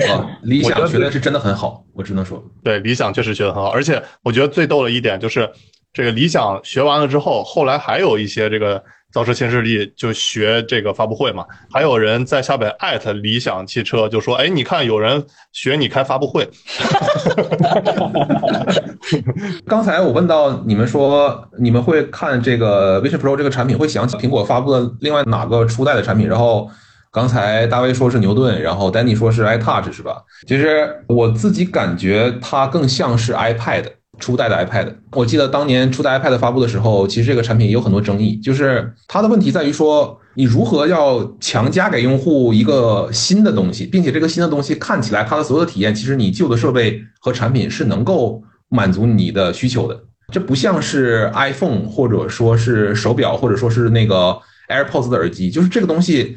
[0.09, 5.51] 啊理想学的是真的很好，我只能说，对，理想确实学得很好，而且我觉得最逗的一点就是，
[5.93, 8.81] 这个理想学完了之后，后来还有一些这个
[9.15, 15.23] 造车新势力就学这个发布会嘛，还有人在下边艾特理想汽车，就说，哎，你看有人
[15.53, 16.45] 学你开发布会，
[19.65, 26.69] 刚才我问到你们说你们会看这个 Vision Pro 这个产品，会想起苹果发布的另外哪个初代的产品，然后
[27.09, 30.21] 刚才大卫说是牛顿，然后丹尼说是 iTouch 是吧？
[30.45, 33.85] 其实我自己感觉它更像是 iPad
[34.17, 34.93] 初代的 iPad。
[35.11, 49.99] 我记得当年初代 iPad 发布的时候，其实这个产品也有很多争议，就是它的问题在于说你如何要强加给用户一个新的东西，并且这个新的东西看起来它的所有的体验，其实你旧的设备和产品是能够满足你的需求的。
[50.31, 54.35] 这不像是 iPhone 或者说是手表，或者说是那个
[54.69, 56.35] AirPods 的耳机，就是这个东西，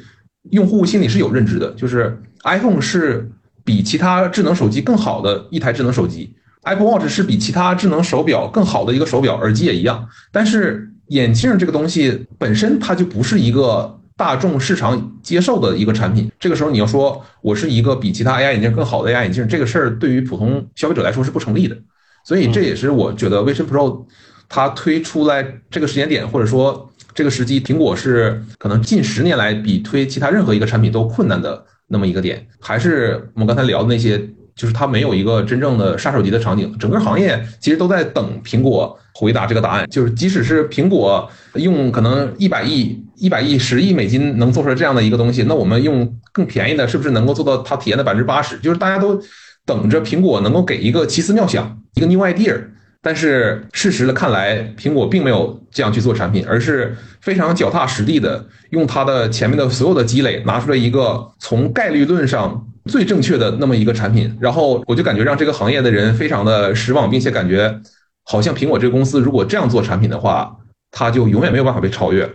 [0.50, 3.30] 用户心里是有认知的，就是 iPhone 是
[3.64, 6.34] 比其他智能手机更好的一台智能手机
[6.68, 10.08] ，Apple Watch 是比其他智能手表更好的一个手表，耳机也一样。
[10.30, 16.30] 但是眼镜这个东西本身它就不是一个大众市场接受的一个产品。
[16.38, 21.76] 这个时候你要说我是一个比其他 AI 眼镜更好的 AI 眼镜，这个事儿对于普通消费者来说是不成立的。
[22.24, 24.04] 所以这也是我觉得 Vision Pro
[24.48, 32.46] 它推出来这个时间点，或者说这个时机，苹果是可能近十年来比推其他任何一个产品都困难的那么一个点。
[32.60, 34.20] 还是我们刚才聊的那些，
[34.58, 39.88] 就是它没有一个真正的杀手级的场景，整个行业其实都在等苹果回答这个答案。
[39.88, 48.58] 就是即使是苹果用可能一百亿、一百亿、十亿美金能做出来这样的一个东西，那我们用更便宜的，是不是能够做到它体验的百分之八十？
[48.58, 49.18] 就是大家都。
[49.66, 52.58] 等着苹果能够给一个奇思妙想，一个 new idea，
[53.02, 64.36] 但是事实的看来，苹果并没有这样去做产品，而是非常脚踏实地的用它的前面的所有的积累，拿出来一个从概率论上最正确的那么一个产品。
[64.40, 67.80] 然后我就感觉让这个行业的人非常的失望，并且感觉
[68.24, 70.56] 好像苹果这个公司如果这样做产品的话，
[70.90, 72.28] 它就永远没有办法被超越。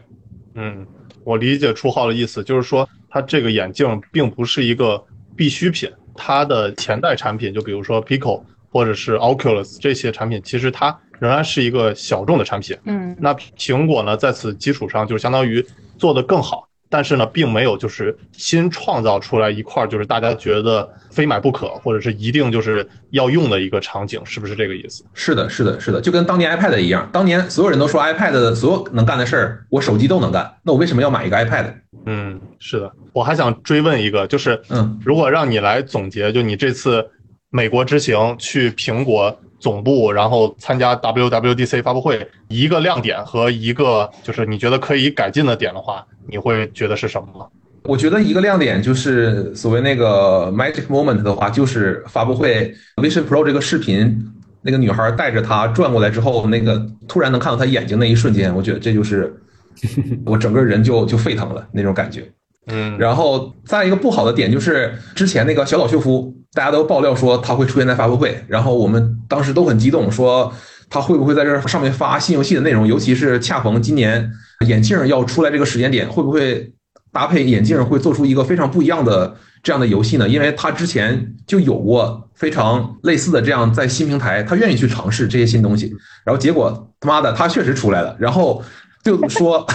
[0.56, 0.86] 嗯，
[1.24, 5.04] 我理解初号的意思，就是说它这个眼镜并不是一个
[5.36, 5.92] 必需品。
[6.16, 12.78] 它的前代产品，就比如说 Pico 或者是 Oculus 这些产品，其实它仍然是一个小众的产品。
[12.86, 15.66] 嗯，那苹果呢，在此基础上，就相当于
[15.98, 25.04] 做得更好，但是呢，并没有就是新创造出来一块，就是大家觉得非买不可，或者是一定就是要用的一个场景，是不是这个意思？
[25.16, 31.74] 是的，是的，是的，就跟当年 iPad 一样，当年所有人都说 iPad 的所有能干的事儿，我手机都能干，那我为什么要买一个 iPad？
[32.06, 37.10] 嗯，是的，我还想追问一个，就是，嗯，如果让你来总结，就你这次
[37.50, 47.50] 美国之行去苹果总部，然后参加 WWDC 发布会，一个亮点和一个就是你觉得可以改进的点的话，你会觉得是什么？
[47.86, 54.22] 我觉得一个亮点就是所谓那个 magic moment 的话，就是发布会 Vision Pro 这个视频，
[54.62, 59.34] 那个女孩带着它转过来之后，那个突然能看到她眼睛那一瞬间，我觉得这就是
[60.28, 62.30] 我整个人就就沸腾了那种感觉。
[62.68, 70.50] 嗯，然后再一个不好的点就是之前那个小岛秀夫，大家都爆料说他会出现在发布会，然后我们当时都很激动，说
[70.90, 74.32] 他会不会在这上面发新游戏的内容，尤其是恰逢今年
[74.66, 76.72] 眼镜要出来这个时间点，会不会
[77.12, 80.30] 搭配眼镜会做出一个非常不一样的这样的游戏呢？
[80.30, 88.64] 因为他之前就有过非常类似的这样在新平台，他愿意去尝试这些新东西，然后结果他妈的他确实出来了，然后。
[89.04, 89.66] 就说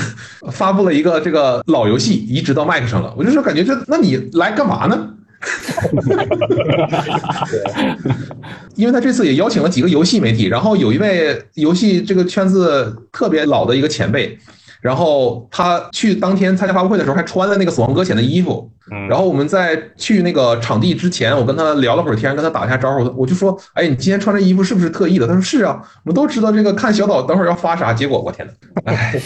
[0.50, 5.14] 发布了一个这个老游戏移植到 Mac 上了，我就说感觉这那你来干嘛呢？
[8.74, 14.36] 因为他这次也邀请了几个游戏媒体，然后有一位游戏这个圈子特别老的一个前辈，
[14.80, 18.70] 然后他去当天参加发布会的时候还穿了那个《死亡搁浅》的衣服，
[19.08, 25.26] 然后我们在去那个场地之前，我跟他聊了会儿天，跟他打一下招呼，我就说，哎，你今天穿这衣服是不是特意的？
[25.26, 28.52] 他说是啊，我们都知道这个看小岛等会儿要发啥，结果我天呐，
[28.84, 29.20] 哎，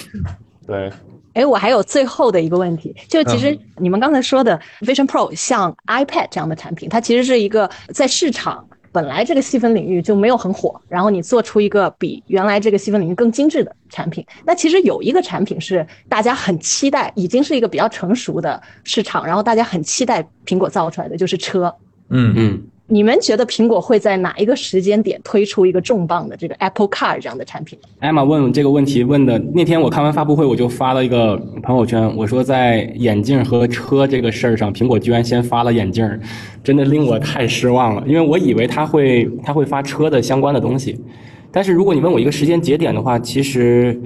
[0.66, 0.90] 对，
[1.34, 14.24] 哎，我还有最后的一个问题，就其实你们刚才说的 Vision Pro 像 iPad 这样的产品，它其实是一个在市场本来这个细分领域就没有很火，然后你做出一个比原来这个细分领域更精致的产品。
[14.44, 21.74] 那其实有一个产品是大家很期待，已经是一个比较成熟的市场，然后大家很期待苹果造出来的就是车。
[22.14, 27.78] 嗯嗯，你们觉得苹果会在哪一个时间点推出一个重磅的这个 Apple Car 这样的产品？
[28.00, 36.06] 艾玛问这个问题问的那天，我看完发布会，我就发了一个朋友圈，我说在眼镜和车这个事儿上，苹果居然先发了眼镜，
[36.62, 41.00] 真的令我太失望了，因为我以为他会他会发车的相关的东西，
[41.50, 43.98] 但是如果你问我一个时间节点的话，其实。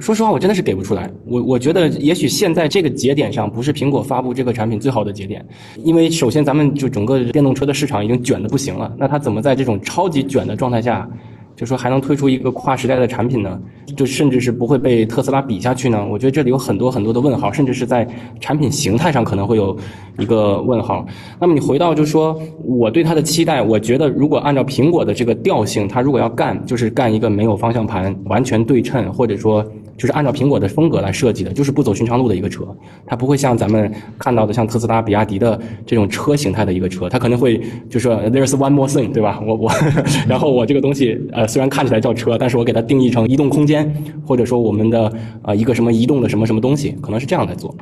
[0.00, 1.10] 说实话，我真的是给不出来。
[1.26, 5.44] 我我觉得，也许现在这个节点上不是苹果发布这个产品最好的节点，
[5.82, 8.92] 因为首先咱们就整个电动车的市场已经卷的不行了。
[8.98, 11.08] 那它怎么在这种超级卷的状态下？
[11.56, 13.60] 就说还能推出一个跨时代的产品呢？
[13.96, 16.04] 就甚至是不会被特斯拉比下去呢？
[16.10, 18.04] 我觉得这里有很多很多的问号，甚至是在
[18.40, 19.76] 产品形态上可能会有
[20.18, 21.06] 一个问号。
[21.38, 29.64] 那么你回到就说我对它的期待，我觉得如果按照苹果的这个调性，它如果要干，就是干一个没有方向盘、完全对称，或者说。
[29.96, 32.66] 就是按照苹果的风格来设计的，就是不走寻常路的一个车，
[33.06, 39.40] 它不会像咱们看到的像特斯拉、比亚迪的这种车形态的一个车，它可能会就说 There's one more thing，对吧？
[39.46, 39.70] 我我，
[40.28, 43.88] 然后我这个东西呃虽然看起来叫车，但是我给它定义成移动空间，
[44.26, 47.74] 或者说我们的呃一个什么移动的什么什么东西，可能是这样来做。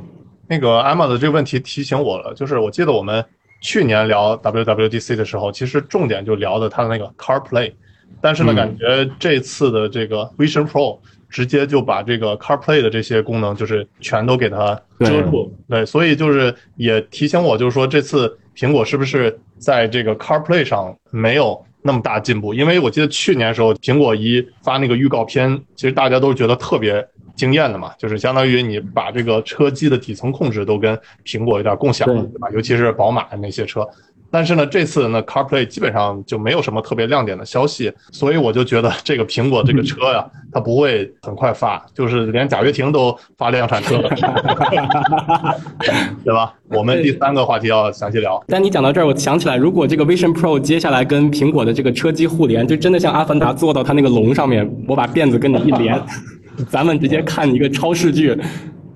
[0.49, 3.25] 那个 Emma 的这个问题提醒我了，就是我记得我们
[3.63, 7.73] 去年聊 WWDC 的时候，其实重点就聊的它的那个 CarPlay，
[8.21, 10.99] 但是呢，感觉这次的这个 Vision Pro。
[11.33, 15.51] 直接就把这个 CarPlay 的这些功能，就是全都给它遮住。
[15.67, 22.53] 对，所以就是也提醒我，就是说这次苹果是不是在这个 CarPlay 上没有那么大进步？
[22.53, 32.49] 因为我记得去年时候，苹果一发那个预告片，其实大家都觉得特别惊艳的嘛，就是相当于你把这个车机的底层控制都跟苹果有点共享了，对吧？
[32.53, 33.89] 尤其是宝马那些车。
[34.33, 44.09] 但是呢，这次呢，CarPlay 基本上就没有什么特别亮点的消息，所以我就觉得这个苹果这个车呀，它不会很快发，就是连贾跃亭都发量产车了，
[46.25, 46.55] 对吧？
[46.71, 48.43] 我们第三个话题要详细聊。
[48.49, 56.03] 但你讲到这儿，我想起来，如果这个 Vision Pro 接下来跟苹果的这个车机互联，就真的像阿凡达坐到它那个龙上面，我把辫子跟你一连，
[56.71, 58.35] 咱们直接看一个超视距。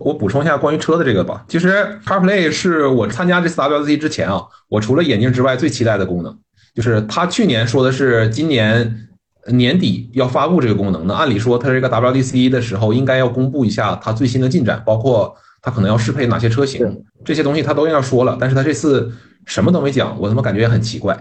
[0.07, 1.45] 我补充一下关于车的这个吧。
[1.49, 6.38] 其实 CarPlay 是我参加这次 WDC 之前啊，我除了眼镜之外最期待的功能，
[6.77, 9.09] 就是它去年说的是今年
[9.49, 11.05] 年底要发布这个功能。
[11.09, 15.35] 那按理说，它这个 WWDC 的时候应该要公布一下它最新的进展，包括
[15.66, 18.37] 它可能要适配哪些车型，这些东西他都要说了。
[18.38, 19.12] 但是他这次
[19.46, 21.12] 什么都没讲，我他妈感觉也很奇怪。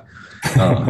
[0.59, 0.85] 啊，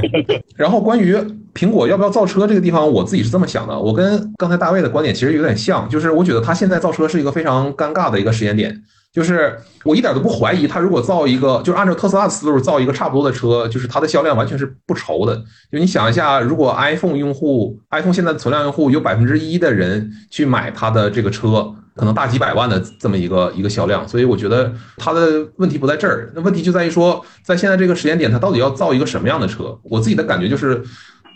[0.58, 1.16] 然后关于
[1.54, 3.80] 苹果要不要造车这个地方，我自己是这么想的。
[3.80, 8.84] 我跟刚才大卫的观点其实有点像，就是我觉得他现在造车是一个非常尴尬的一个时间点。
[9.16, 15.34] 就是我一点都不怀疑他如果造一个，就是按照特斯拉的思路造一个差不多的车，就是它的销量完全是不愁的。
[15.72, 21.74] 就你想一下，如果 iPhone 用户，iPhone 现在存量用户有百分之一的人去买它的这个车。
[21.98, 29.80] 可能大几百万的这么一个一个销量，所以我觉得它的问题不在这儿，那问题就在于说，在现在这个时间点，它到底要造一个什么样的车？
[29.82, 30.84] 我自己的感觉就是，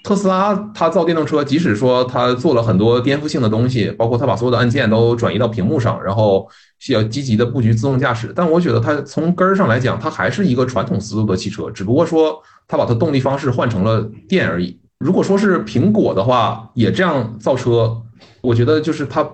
[0.04, 6.48] 特斯拉它造电动车，即使说它做了很多颠覆性的东西，包括它把所有的按键都转移到屏幕上，然后
[6.80, 14.80] 需要积极的布局自动驾驶，但我觉得它从根儿上来讲，它还是一个传统思路的汽车，只不过说它把它动力方式换成了电而已。
[14.98, 17.96] 如果说是苹果的话，也这样造车，
[18.42, 19.28] 我觉得就是它。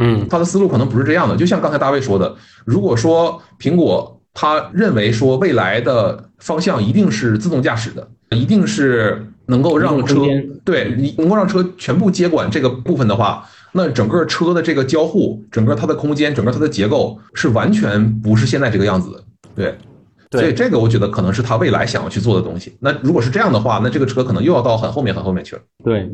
[0.00, 10.22] 嗯，它的思路可能不是这样的，就像刚才大卫说的，如果说苹果他认为说未来的方向一定是自动驾驶的，一定是能够让车
[10.64, 19.74] 对你能够让车全部接管这个部分的话，那整个车的这个交互，整个它的空间，整个它的结构是完全不是现在这个样子的，对。
[20.30, 22.76] 所以这个我觉得可能是他未来想要去做的东西。
[22.80, 25.62] 那如果是这样的话，那这个车可能又要到很后面很后面去了。
[25.82, 26.06] 对，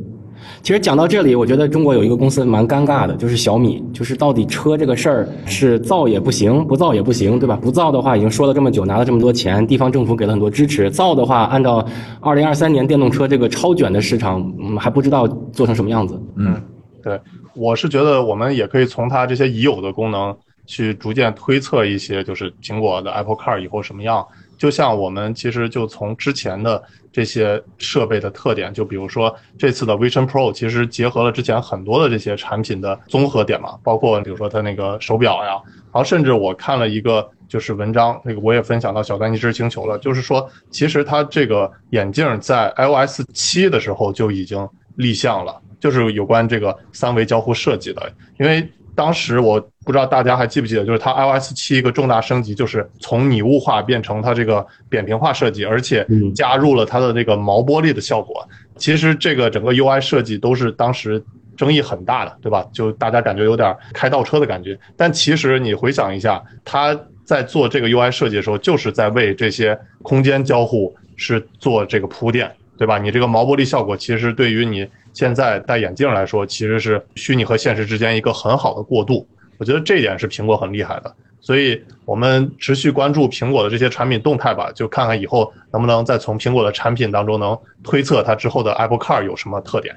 [0.63, 3.83] 其实讲到这里，我觉得中国有一个公司蛮尴尬的，就是小米。
[3.93, 7.59] 就是到底车这个事儿是造也不行，不造也不行，对吧？
[7.61, 11.85] 不造的话，已经说了这么久，拿了这么多钱，地方政府给了很多支持；造的话，按照
[12.21, 16.21] 二零二三年电动车这个超卷的市场，嗯，还不知道做成什么样子。
[16.37, 16.61] 嗯，
[17.03, 17.21] 对，
[17.55, 20.37] 我是觉得我们也可以从它这些已有的功能。
[20.67, 24.27] 去逐渐推测一些，就是苹果的 Apple Car 以后什么样。
[24.57, 35.61] 就像我们其实就从之前的这些设备的特点，就比如说这次的 Vision Pro，其实结合了之前很多的这些产品的综合点嘛，包括比如说它那个手表呀，
[35.93, 48.67] 然后甚至我看了一个就是文章，那个我也分享到小丹尼之星球了，就是说其实它这个眼镜在 iOS 七的时候就已经立项了，就是有关这个三维交互设计的，因为。
[48.95, 58.47] 当时我不知道大家还记不记得，就是它 iOS 七一个重大升级，就是从拟物化变成它这个扁平化设计，而且加入了它的这个毛玻璃的效果。
[58.77, 61.23] 其实这个整个 UI 设计都是当时
[61.57, 62.67] 争议很大的，对吧？
[62.73, 64.79] 就大家感觉有点开倒车的感觉。
[64.97, 72.99] 但其实你回想一下，它在做这个 UI 设计的时候，就是在为这些空间交互是做这个铺垫，对吧？
[72.99, 79.27] 你这个毛玻璃效果，其实对于你现在戴眼镜来说，其实是虚拟和现实之间一个很好的过渡。
[79.57, 89.95] 我觉得这一点是苹果很厉害的，所以我们持续关注苹果的这些产品动态吧，就看看以后能不能再从苹果的产品当中能推测它之后的 Apple Car 有什么特点。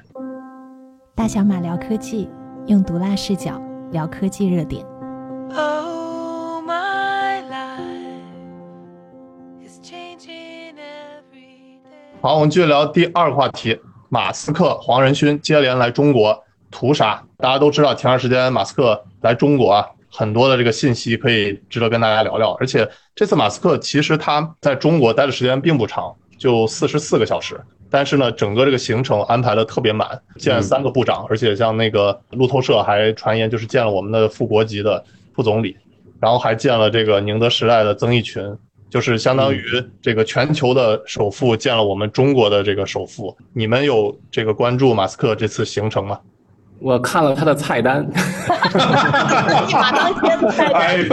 [1.16, 2.30] 大小马聊科技，
[2.68, 3.60] 用毒辣视角
[3.92, 4.86] 聊科技热点。
[12.22, 13.80] 好，我们继续聊第二个话题，
[14.10, 17.22] 马斯克、黄仁勋接连来中国屠杀。
[17.38, 22.52] 大家都知道，前段时间马斯克来中国啊，很多的这个信息可以值得跟大家聊聊。
[22.60, 27.60] 而且这次马斯克其实他在中国待的时间并不长，就四十四个小时。
[27.90, 35.02] 但是呢，整个这个行程安排的特别满，见三个部长，而且像那个路透社还传言就是见了我们的副国级的
[35.34, 35.78] 副总理，
[36.20, 38.44] 然后还见了这个宁德时代的曾轶群。
[38.90, 39.64] 就是相当于
[40.02, 46.20] 这个全球的首富见了我们中国的这个首富，你们有这个关注马斯克这次行程吗？
[46.80, 48.08] 我看了他的菜单，
[49.68, 50.80] 一马当先的菜单。
[50.80, 51.08] 哎呦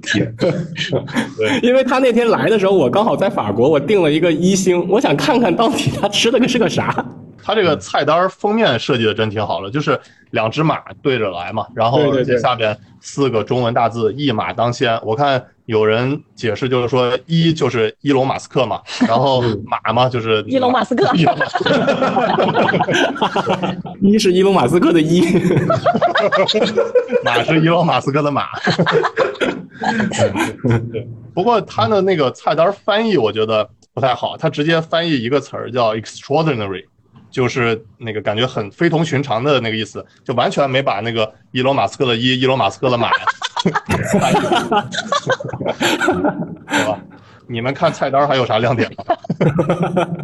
[0.00, 0.32] 天！
[0.38, 7.04] 对，因为他那天来的时候，我刚好在法国，我订了一个一星，我想看看到底他吃的个是个啥。
[7.42, 9.98] 他这个菜单封面设计的真挺好的，就是
[10.30, 14.98] 两只马对着来嘛，然后对对对下边四个中文大字“一马当先”。
[15.04, 21.70] 我看有人解释就是说， 一就是伊隆马斯克嘛，然后马嘛就是伊隆马斯克伊隆马斯克。
[24.00, 25.22] 一是伊隆马斯克的一，
[27.24, 28.48] 马是伊隆马斯克的马。
[30.92, 36.84] 对， 不过他的那个菜单翻译我觉得不太好，他直接翻译一个词儿叫 extraordinary，
[37.30, 43.10] 就是那个感觉很非同寻常的那个意思，就完全没把那个伊隆马斯克的伊，伊隆马斯克的马
[44.18, 44.36] 翻译，
[46.68, 46.98] 对吧？
[47.46, 49.04] 你们看菜单还有啥亮点吗？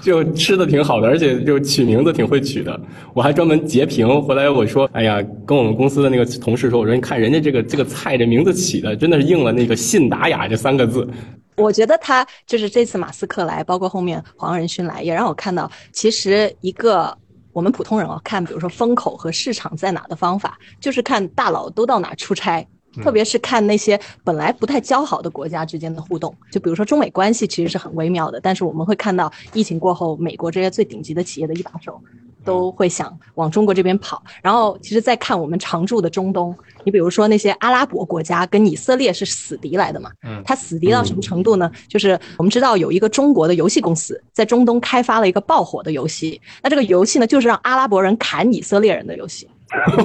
[0.00, 2.80] 就吃的挺好的，而且就取名字挺会取的。
[3.12, 11.08] 我还专门截屏回来，我说：“哎呀，跟我们公司的那个同事说，我说你看人家这个这个菜这名字起的，真的是应了那个信达雅这三个字。
[11.56, 17.16] 我觉得他就是这次马斯克来，包括后面黄仁勋来，也让我看到，其实一个
[17.52, 22.66] 我们普通人哦，看比如说风口和市场在哪的方法，就是看大佬都到哪出差。
[23.02, 32.00] 特别是看那些本来不太交好的国家之间的互动，就比如说中美关系其实是很微妙的，但是我们会看到疫情过后，美国这些最顶级的企业的一把手
[32.44, 34.22] 都会想往中国这边跑。
[34.42, 41.70] 然后，其实再看我们常驻的中东，你比如说那些阿拉伯国家跟以色列是死敌来的嘛，嗯它死敌到什么程度呢？
[41.88, 49.48] 就是我们知道有一个中国的游戏公司在中东开发了一个爆火的游戏，那这个游戏呢就是让阿拉伯人砍以色列人的游戏。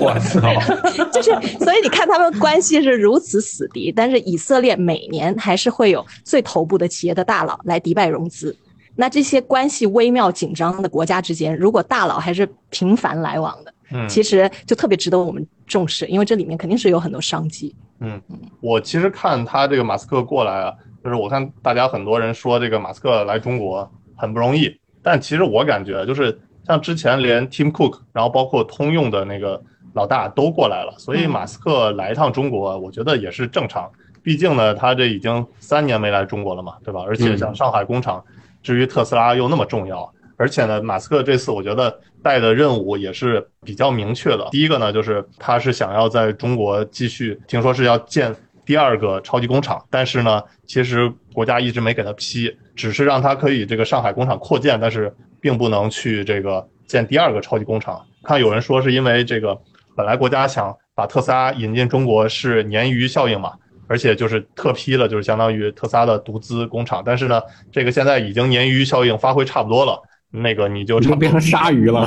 [0.00, 0.40] 我操！
[1.12, 8.56] 就是，所以你看他们关系是如此死敌，但是以色列每年还是会有最头部的企业的大佬来迪拜融资。
[9.00, 17.72] 那这些关系微妙紧张的国家之间，如果大佬还是频繁来往的，嗯其实就特别值得我们重视，因为这里面肯定是有很多商机。
[18.00, 18.20] 嗯，
[18.60, 20.74] 我其实看他这个马斯克过来啊，
[21.04, 26.36] 就是我看大家很多人说这个马斯克来中国很不容易，但其实我感觉就是
[26.66, 33.88] 像之前连 Tim Cook，然后包括通用的那个老大都过来了，所以马斯克来一趟中国，我觉得也是正常。
[34.24, 37.04] 毕竟呢，他这已经三年没来中国了嘛，对吧？
[37.06, 38.22] 而且像上海工厂，
[38.62, 44.48] 至于特斯拉又那么重要，而且呢，马斯克这次我觉得带的任务也是比较明确的。
[44.50, 48.34] 第一个呢，就是他是想要在中国继续，听说是要建
[48.64, 58.04] 第二个超级工厂，但是呢，其实国家一直没给他批，只是让他可以这个上海工厂扩建，但是并不能去这个建第二个超级工厂。
[58.24, 59.58] 看有人说是因为这个
[59.96, 63.52] 本来国家想把特斯拉引进中国是鲶鱼效应嘛。
[63.88, 67.40] 而且就是特批了，就是相当于特斯拉的独资工厂，但是呢，
[67.72, 72.06] 这个现在已经鲶鱼效应发挥差不多了，那个你就差变成鲨鱼了。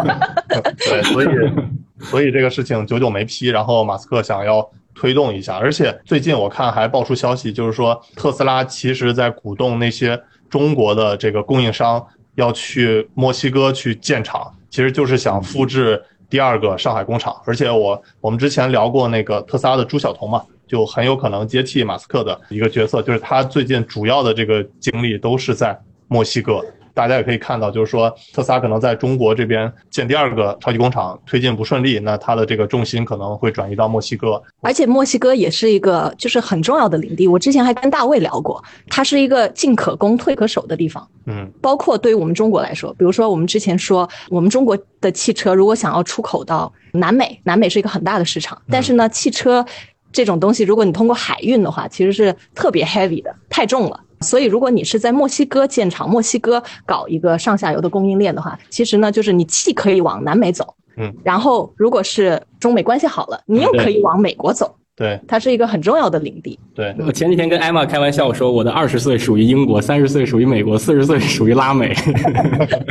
[0.78, 1.26] 对，所以
[2.00, 12.04] 所以这个事情久久没批，然后马斯克想要推动一下，而且最近我看还爆出消息，就是说特斯拉其实在鼓动那些中国的这个供应商
[12.36, 20.42] 要去墨西哥去建厂，其实就是想复制第二个上海工厂，而且我我们之前聊过那个特斯拉的朱晓彤嘛。
[20.72, 26.64] 就很有可能接替马斯克的一个角色，就是他最近主要的这个精力都是在墨西哥。
[26.94, 34.42] 大家也可以看到，就是说特斯拉可能在中国这边建第二个超级工厂推进不顺利，那它的这个重心可能会转移到墨西哥。
[34.60, 41.06] 而且墨西哥也是一个就是很重要的领地，我之前还跟大卫聊过，它是一个进可攻退可守的地方。
[41.24, 49.64] 嗯，包括对于我们中国来说，比如说我们之前说，我们中国的汽车如果想要出口到南美，南美是一个很大的市场，但是呢，汽车。
[50.12, 53.98] 这种东西，如果你通过海运的话，其实是特别 heavy 的，太重了。
[54.20, 65.18] 所以如果你是在墨西哥建厂，墨西哥搞一个上下游的供应链的话，其实呢，就是你既可以往南美走，嗯，然后如果是中美关系好了，你又可以往美国走，对。
[65.26, 66.56] 它是一个很重要的领地。
[66.72, 71.92] 对，我前几天跟艾玛开玩笑说，我的二十岁属于英国，三十岁属于美国，四十岁属于拉美。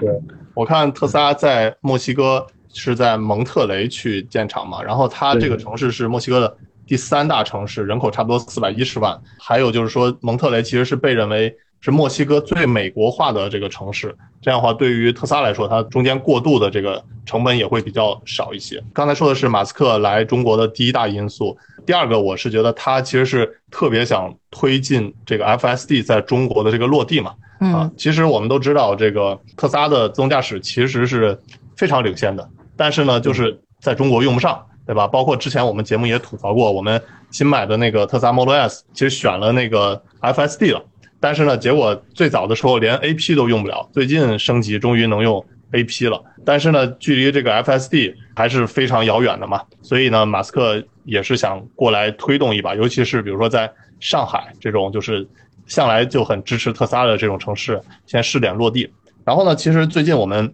[0.00, 0.10] 对。
[0.54, 6.56] 我看特斯拉在墨西哥是在蒙特雷去建厂嘛，然后它这个城市是墨西哥的
[6.86, 9.18] 第三大城市，人口差不多四百一十万。
[9.38, 14.14] 还有就是说，蒙特雷其实是被认为是墨西哥最美国化的这个城市。
[14.40, 18.82] 这样的话，对于特斯拉来说，它中间过渡的这个成本也会比较少一些。
[18.92, 21.56] 刚才说的是马斯克来中国的第一大因素，
[21.86, 27.30] 第二个我是觉得他其实是特别想推进这个 FSD 在中国的这个落地嘛。
[27.60, 31.40] 啊嗯，其实我们都知道，这个特斯拉的自动驾驶其实是
[31.76, 35.06] 非常领先的，但是呢，就是在中国用不上，对吧？
[35.06, 37.00] 包括之前我们节目也吐槽过，我们
[37.30, 40.84] 新买的那个特斯拉 Model S，其实选了那个 FSD 了，
[41.20, 53.70] 但是呢，结果最早的时候连 AP 都用不了，最近升级终于能用 AP 了，但是呢，距离这个 FSD 还是非常遥远的嘛，所以呢，马斯克也是想过来推动一把，尤其是比如说在
[54.00, 55.26] 上海这种就是
[55.66, 58.92] 向来就很支持特斯拉的这种城市，先试点落地。
[59.24, 60.52] 然后呢，其实最近我们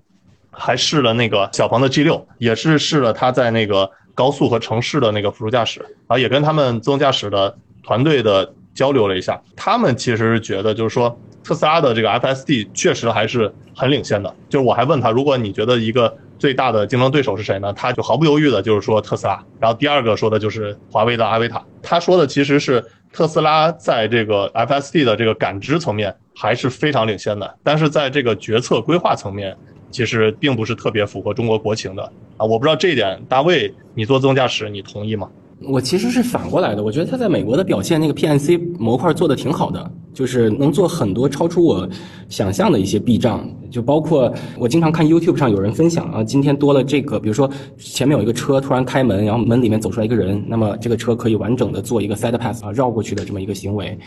[0.58, 14.34] 还试了那个小鹏的 G 六，也是试了它在那个高速和城市的那个辅助驾驶，啊，也跟他们自动驾驶的团队的交流了一下，他们其实觉得就是说特斯拉的这个 FSD 确实还是很领先的。
[14.48, 17.72] 就是我还问他，如果你觉得一个最大的竞争对手是谁呢？
[17.72, 21.64] 他就毫不犹豫的就是说特斯拉，然后第二个说的就是华为的阿维塔。
[21.82, 29.56] 他说的其实是特斯拉在这个 FSD 的这个感知层面还是非常领先的，但是在这个决策规划层面，
[29.90, 32.02] 其实并不是特别符合中国国情的
[32.36, 32.44] 啊。
[32.44, 35.28] 我不知道这一点，大卫，你做自动驾驶，你同意吗？
[35.60, 41.88] 我其实是反过来的，我觉得他在美国的表现，那个 PNC 模块做的挺好的，就是能做很多超出我
[42.28, 53.98] 想象的一些避障，就包括我经常看 YouTube 上有人分享啊，今天多了这个，比如说前面有一个车突然开门，然后门里面走出来一个人，那么这个车可以完整的做一个 side pass 啊绕过去的这么一个行为。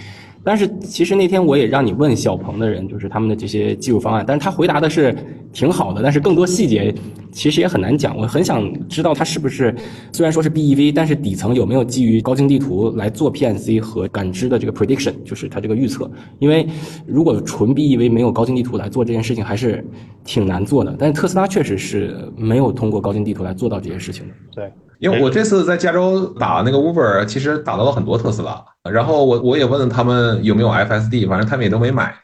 [0.43, 5.15] 但是其实那天我也让你问小鹏的人，就是他们的这些技术方案，但是他回答的是
[5.53, 6.93] 挺好的，但是更多细节
[7.31, 8.17] 其实也很难讲。
[8.17, 9.73] 我很想知道他是不是
[10.11, 16.09] 虽然说是 BEV，但是底层有没有基于高精地图来做 PNC 和感知的这个 prediction，就是它这个预测。
[16.39, 16.67] 因为
[17.05, 19.85] 如果纯 BEV 没有高精地图来做这件事情，还是
[20.23, 20.95] 挺难做的。
[20.97, 24.33] 但是特斯拉确实是没有通过高精地图来做到这些事情的。
[24.55, 24.71] 对，
[25.01, 32.15] 因为我这次在加州打那个 Uber，其实打到了很多特斯拉，然后我我也问了他们有没有 FSD，反正他们也都没买。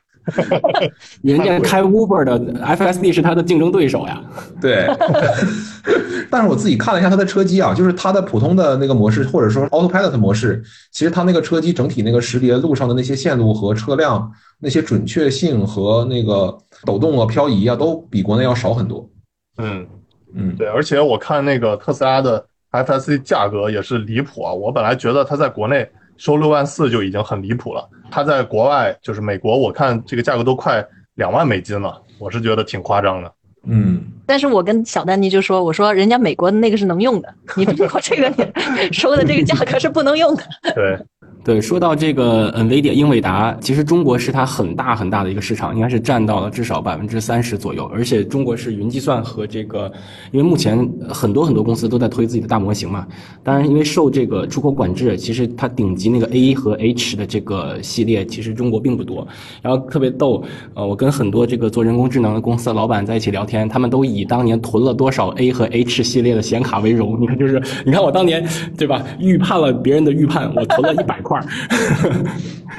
[1.23, 4.21] 人家开 Uber 的 FSD 是他的竞争对手呀。
[4.61, 4.85] 对，
[6.29, 10.61] 但是我自己看了一下他的车机啊，就是他的普通的那个模式，或者说 Autopilot 模式，
[10.91, 16.55] 其实他那个车机整体那个识别路上的那些线路和车辆那些准确性和那个
[16.85, 19.09] 抖动啊、漂移啊，都比国内要少很多。
[19.57, 19.87] 嗯。
[20.35, 24.51] 嗯，对，而且我看那个特斯拉的 FSD 价格也是离谱啊！
[24.51, 33.31] 我本来觉得它在国内收六万四就已经很离谱了，它在国外就是美国，我看这个价格都快两万美金了，我是觉得挺夸张的。
[33.69, 38.45] 嗯，但是我跟小丹妮就说，我说人家美国的那个是能用的，你中国这个你
[38.93, 40.43] 收的这个价格是不能用的。
[40.73, 40.97] 对，
[41.47, 47.85] 对，说到这个 NVIDIA 英伟达，其实中国是它很大很大的一个市场，应该是占到了至少百分之三十左右。
[47.85, 49.89] 而且中国是云计算和这个，
[50.31, 50.77] 因为目前
[51.07, 53.07] 很多很多公司都在推自己的大模型嘛。
[53.43, 59.25] 当然，因为受这个出口管制，其实它顶级那个 A 和 H 的这个系列，其实中国并不多。
[59.61, 60.43] 然后特别逗，
[60.73, 67.17] 呃，我跟很多这个做人工智能的公司的老板在一起聊天，他们都以当年囤了多少 A 和 H 系列的显卡为荣。
[67.21, 68.45] 你看，就是你看我当年
[68.77, 71.36] 对吧，预判了别人的预判，我囤了一百块。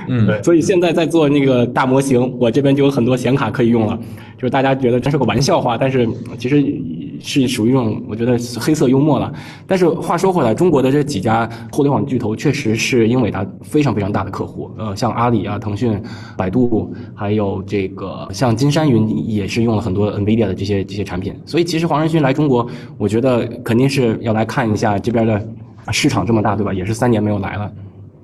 [0.09, 3.99] 嗯， 对所以现在在做那个大模型，我这边就有很多显卡可以用了。
[4.37, 6.65] 就是大家觉得这是个玩笑话，但是其实
[7.21, 9.33] 是属于一种我觉得黑色幽默了。
[9.67, 14.71] 但是话说回来，中国的这几家互联网巨头确实是英伟达非常非常大的客户。
[14.79, 16.01] 呃，像阿里啊、腾讯、
[16.37, 21.35] 百度，还有这个像金山云也是用了很多 NVIDIA 的这些这些产品。
[21.45, 22.65] 所以其实黄仁勋来中国，
[22.97, 25.49] 我觉得肯定是要来看一下这边的
[25.91, 26.73] 市场这么大，对吧？
[26.73, 27.73] 也是三年没有来了。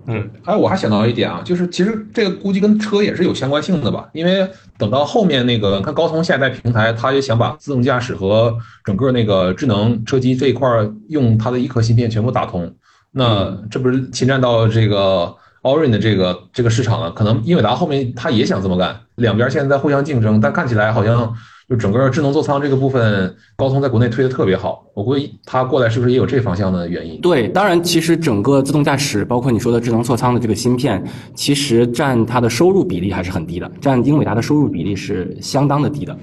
[0.07, 4.47] 嗯，哎，我还想到一点啊，就是其实这个估计跟车也是有相关性的吧，因为
[4.77, 10.69] 等到后面那个，看高通下一代平台，它也想把自动驾驶和整个那个智能车机这一块
[11.09, 12.71] 用它的一颗芯片全部打通，
[13.13, 17.11] 那这不是侵占到这个 Orin 的这个这个市场了？
[17.13, 21.35] 可能英伟达后面他也想这么干，两边现在在互相竞争，但看起来好像
[21.69, 24.85] 就整个智能座舱这个部分，高通在国内推的特别好。
[24.93, 27.19] 我估计他过来是不是也有这方向的原因？
[27.23, 31.03] 对，当然，其实整个自动驾驶，包括你说的智能座舱的这个芯片，
[31.35, 36.15] 其实占它的收入比例还是很低的，占英伟达的收入比例是相当的低的。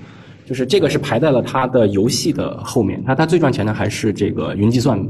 [0.45, 5.03] 就是这个是排在了它的游戏的后面，它它最赚钱的还是这个云计算。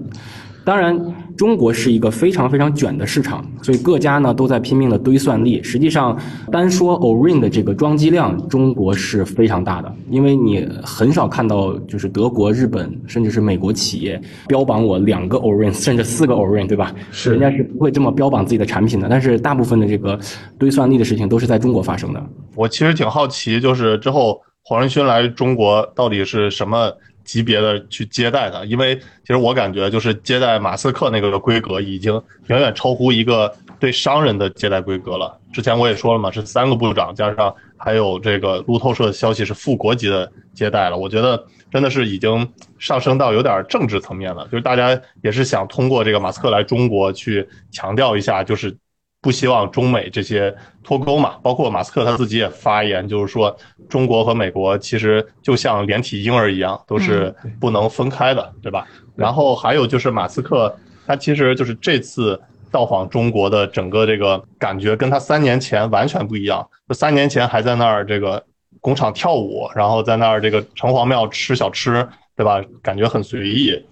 [0.64, 0.96] 当然，
[1.36, 5.62] 中国是一个非常非常卷的市场，所以各家呢都在拼命的堆算力。
[5.64, 6.16] 实际上，
[6.52, 16.94] 单说 Orin 的这个装机量，中国是非常大的，因为你很少看到就是德国、日本甚至是美国企业标榜我两个 Orin 甚至四个 Orin，对吧？
[17.12, 19.08] 是，人家是不会这么标榜自己的产品的。
[19.10, 20.20] 但是大部分的这个
[20.60, 22.24] 堆算力的事情都是在中国发生的。
[22.56, 26.92] 我其实挺好奇，就是之后黄仁勋来中国到底是什么？
[27.24, 32.14] 级别的去接待他，因为其实我感觉就是接待马斯克那个规格已经
[32.48, 35.40] 远远超乎一个对商人的接待规格了。
[35.54, 40.98] 之前我也说了嘛，是三个部长加上还有这个路透社的消息是副国级的接待了。
[40.98, 42.48] 我觉得真的是已经
[42.80, 48.76] 上升到有点政治层面了，就是大家也是想通过这个马斯克来中国去强调一下，就是。
[49.22, 50.54] 不希望中美这些
[50.84, 53.56] 脱钩嘛，包括马斯克他自己也发言，就是说
[53.88, 58.88] 中国和美国其实就像连体婴儿一样，都是不能分开的，对吧？
[59.16, 62.40] 然后还有就是马斯克他其实就是这次
[62.72, 66.68] 到访中国的整个这个感觉，跟他三年前完全不一样。
[66.88, 68.44] 就三年前还在那儿这个
[68.80, 72.60] 工厂跳舞，然后在那儿这个城隍庙吃小吃，对吧？
[72.82, 73.86] 感觉很随意。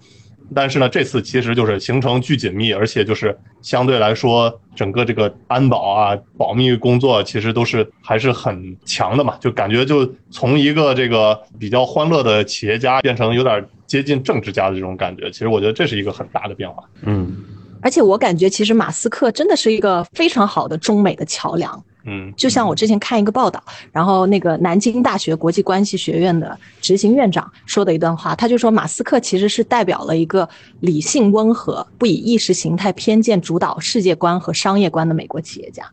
[0.54, 15.30] 但是呢，这次其实就是行程巨紧密，而且就是相对来说，整个这个安保啊、保密工作其实都是还是很强的嘛，就感觉就从一个这个比较欢乐的企业家变成有点接近政治家的这种感觉。
[15.30, 16.82] 其实我觉得这是一个很大的变化。
[17.02, 17.36] 嗯，
[17.80, 21.84] 而且我感觉其实马斯克真的是一个非常好的中美的桥梁。
[22.04, 30.48] 嗯，就像我之前看一个报道，然后那个南京大学国际关系学院的执行院长说的一段话，他就说马斯克其实是代表了一个
[30.80, 35.84] 理性温和、不以意识形态偏见主导世界观和商业观的美国企业家。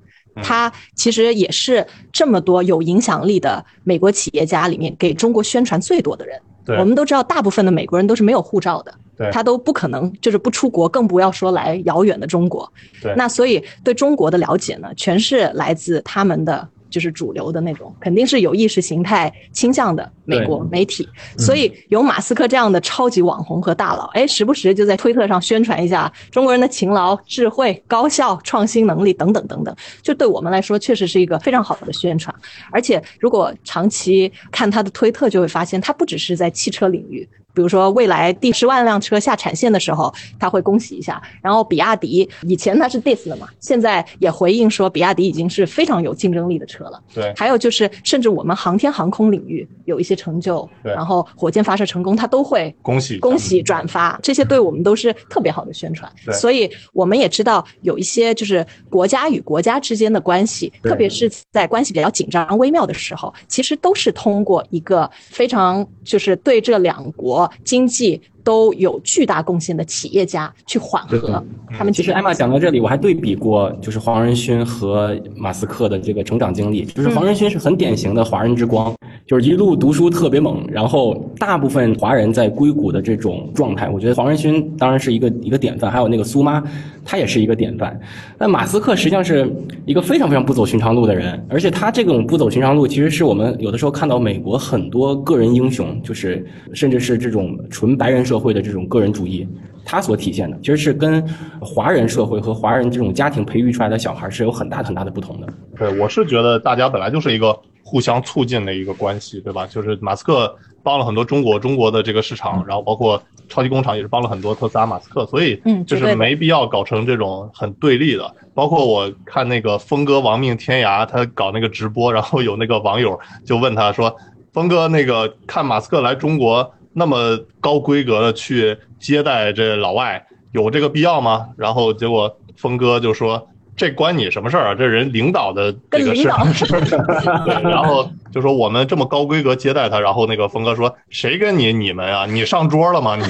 [0.44, 6.40] 他其实也是这么多有影响力的美国企业家里面给中国宣传最多的人。
[6.80, 8.94] 我们都知道，大部分的美国人都是没有护照的。
[9.32, 12.72] 他都不可能，就是不出国，更不要说来遥远的中国。
[13.02, 16.68] 对，那所以对中国的了解呢，全是来自他们的。
[16.90, 21.08] 就是主流的那种，肯定是有意识形态倾向的美国媒体，
[21.38, 32.34] 所以有马斯克这样的超级网红和大佬，哎，时不时就在推特上宣传一下中国人的勤劳、智慧、高效、创新能力等等等等，就对我们来说确实是一个非常好的宣传。
[32.72, 37.28] 而且如果长期看他的推特，就会发现他不只是在汽车领域。
[37.58, 41.20] 比如说，未来第十万辆车下产线的时候，他会恭喜一下。
[41.42, 47.02] 然后，比亚迪以前他是 diss 的嘛，现在也回应说，比亚迪已经是非常有竞争力的车了。
[47.16, 47.34] 对。
[47.36, 56.08] 还有就是，甚至我们航天航空领域有一些成就，然后火箭发射成功，他都会恭喜恭喜转发，这些对我们都是特别好的宣传。
[56.32, 67.47] 所以我们也知道，有一些就是国家与国家之间的关系，特别是在关系比较紧张微妙的时候，其实都是通过一个非常就是对这两国。
[67.64, 71.44] 经济都有巨大贡献的企业家去缓和
[71.78, 71.92] 他们。
[71.92, 76.86] 其实艾玛讲到这里，我还对比过，就是黄仁勋和马斯克的这个成长经历。
[76.86, 78.96] 就是黄仁勋是很典型的华人之光，
[79.26, 85.92] 就是一路读书特别猛，然后大部分华人在硅谷的这种状态，我觉得黄仁勋当然是一个一个典范。
[85.92, 86.64] 还有那个苏妈，
[87.04, 88.00] 她也是一个典范。
[88.38, 89.54] 那马斯克实际上是
[89.86, 99.48] 一个非常非常不走寻常路的人，而且他这种不走寻常路，其实是我们有的时候看到美国很多个人英雄，就是甚至是这种纯白人社会的这种个人主义，
[99.86, 101.26] 它所体现的，其实是跟
[101.62, 105.48] 华人社会和华人这种家庭培育出来的小孩是有很大很大的不同的。
[105.78, 109.66] 对，我是觉得大家本来就是一个互相促进的一个关系，对吧？
[109.68, 118.30] 就是马斯克帮了很多中国中国的这个市场，然后包括超级工厂也是帮了很多特斯拉、马斯克，所以就是没必要搞成这种很对立的。
[118.54, 124.14] 包括我看那个峰哥亡命天涯，他搞那个直播，然后有那个网友就问他说
[124.52, 131.50] ：“峰哥，那个看马斯克来中国。”那么高规格的去接待这老外，有这个必要吗？
[131.56, 133.48] 然后结果峰哥就说。
[133.78, 134.76] 这关你什么事儿啊？
[134.76, 142.26] 这人领导的这个事儿， 然后就说我们这么高规格接待他，然后那个峰哥说：“谁跟你你们啊？
[142.26, 143.24] 你上桌了吗？”你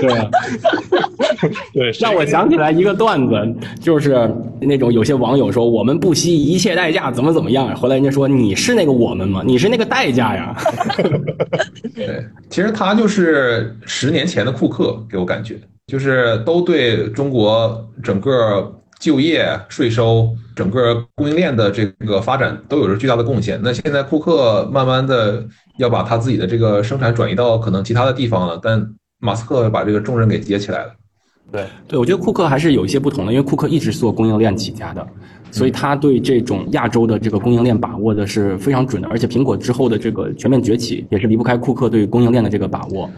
[0.00, 0.30] 对
[1.74, 9.42] 对，让我想起来一个段子，就是那种有些网友说我们不惜一切代价怎么怎么样，后来人家说你是那个我们吗？
[9.44, 10.56] 你是那个代价呀？
[11.94, 15.58] 对，其实他就是十年前的库克，给我感觉。
[15.86, 23.60] 就是都对中国整个就业、税收、整个供应链的这个发展都有着巨大的贡献。
[23.62, 25.44] 那现在库克慢慢的
[25.78, 30.94] 要把他自己的这个生产转移到可能其他的地方了，但马斯克把这个重任给接起来了。
[31.52, 35.06] 对对，我觉得库克还是有一些不同的，因为库克一直做供应链起家的，
[35.50, 43.10] 所以他对这种亚洲的这个供应链把握的是非常准的，而且苹果之后的这个全面崛起也是离不开库克对供应链的这个把握。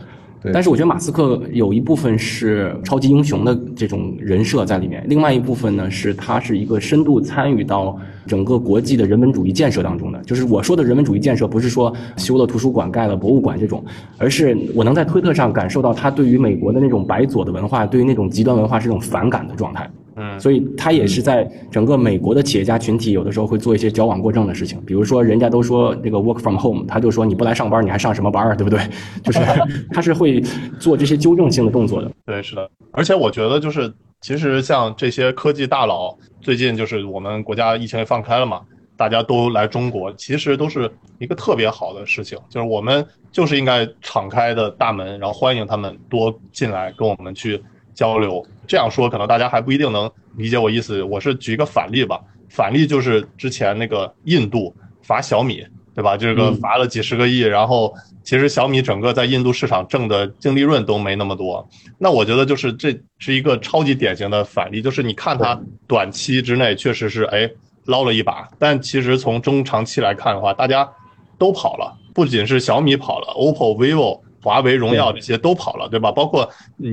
[0.53, 10.21] 但是我觉得马斯克有一部分是超级英雄的这种人设在里面，另外一部分呢是他是一个深度参与到整个国际的人文主义建设当中的。
[10.23, 13.85] 就是我说的人文主义建设，不是说修了图书馆、盖了博物馆这种，
[14.19, 19.91] 而是我能在推特上感受到他对于美国的那种白左的文化，对于那种极端文化是一种反感的状态。
[20.17, 24.81] 嗯，所以他也是在整个美国的企业家群体，有的时候会做一些矫枉过正的事情。
[24.87, 28.81] 比如说，人家都说那个 work from home，他就说你不来上班，你还上什么班儿，对不对？
[29.23, 29.41] 就是
[29.93, 30.41] 他是会
[30.81, 32.11] 做这些纠正性的动作的。
[32.25, 32.69] 对，是的。
[32.93, 33.93] 而且我觉得，就是
[34.23, 38.63] 其实像这些科技大佬，最近就是我们国家疫情也放开了嘛，
[38.97, 42.39] 大家都来中国，其实都是一个特别好的事情。
[42.49, 47.63] 就是我们就是应该敞开的大门，然后欢迎他们多进来跟我们去
[47.93, 48.43] 交流。
[48.67, 52.21] 这样说可能大家还不一定能理解我意思，我是举一个反例吧。
[52.49, 55.65] 反例就是之前那个印度罚小米，
[55.95, 56.17] 对吧？
[56.17, 57.93] 这个罚了几十个亿，然后
[58.23, 61.69] 其实小米整个在印度市场挣的净利润都没那么多。
[61.99, 67.51] 那我觉得就是这是一个超级典型的反例，就是你看它短期之内确实是哎
[67.85, 70.89] 捞了一把，但其实从中长期来看的话，大家
[71.39, 74.21] 都跑了，不仅是小米跑了，OPPO、vivo。
[74.47, 76.13] 华为、荣耀这些都跑了，对吧？
[76.13, 76.49] 包括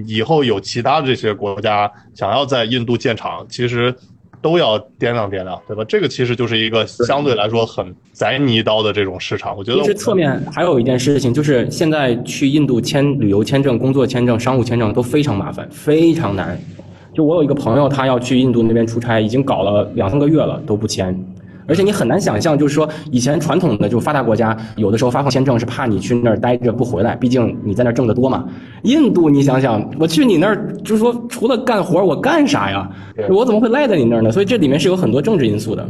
[0.07, 3.93] 以后有其他这些国家想要在印度建厂，其实
[4.41, 5.83] 都要掂量掂量，对吧？
[5.87, 9.55] 这个其实就是一个相对来说很宰你一刀的这种市场。
[9.55, 16.59] 我觉得其实侧面还有一件事情，就是现在去印度签旅游签证、工作签证、商务签证都非常麻烦，非常难。
[17.13, 21.15] 就我有一个朋友，他要去印度那边出差，已经搞了两三个月了都不签。
[21.67, 28.47] 而且你很难想象，就是说以前传统的就发达国家，有的时候发放签证是怕你去那儿待着不回来，毕竟你在那儿挣得多嘛。
[28.83, 32.89] 印度，你想想，我去你那儿，就是说除了干活，我干啥呀？
[33.29, 34.31] 我怎么会赖在你那儿呢？
[34.31, 35.89] 所以这里面是有很多政治因素的。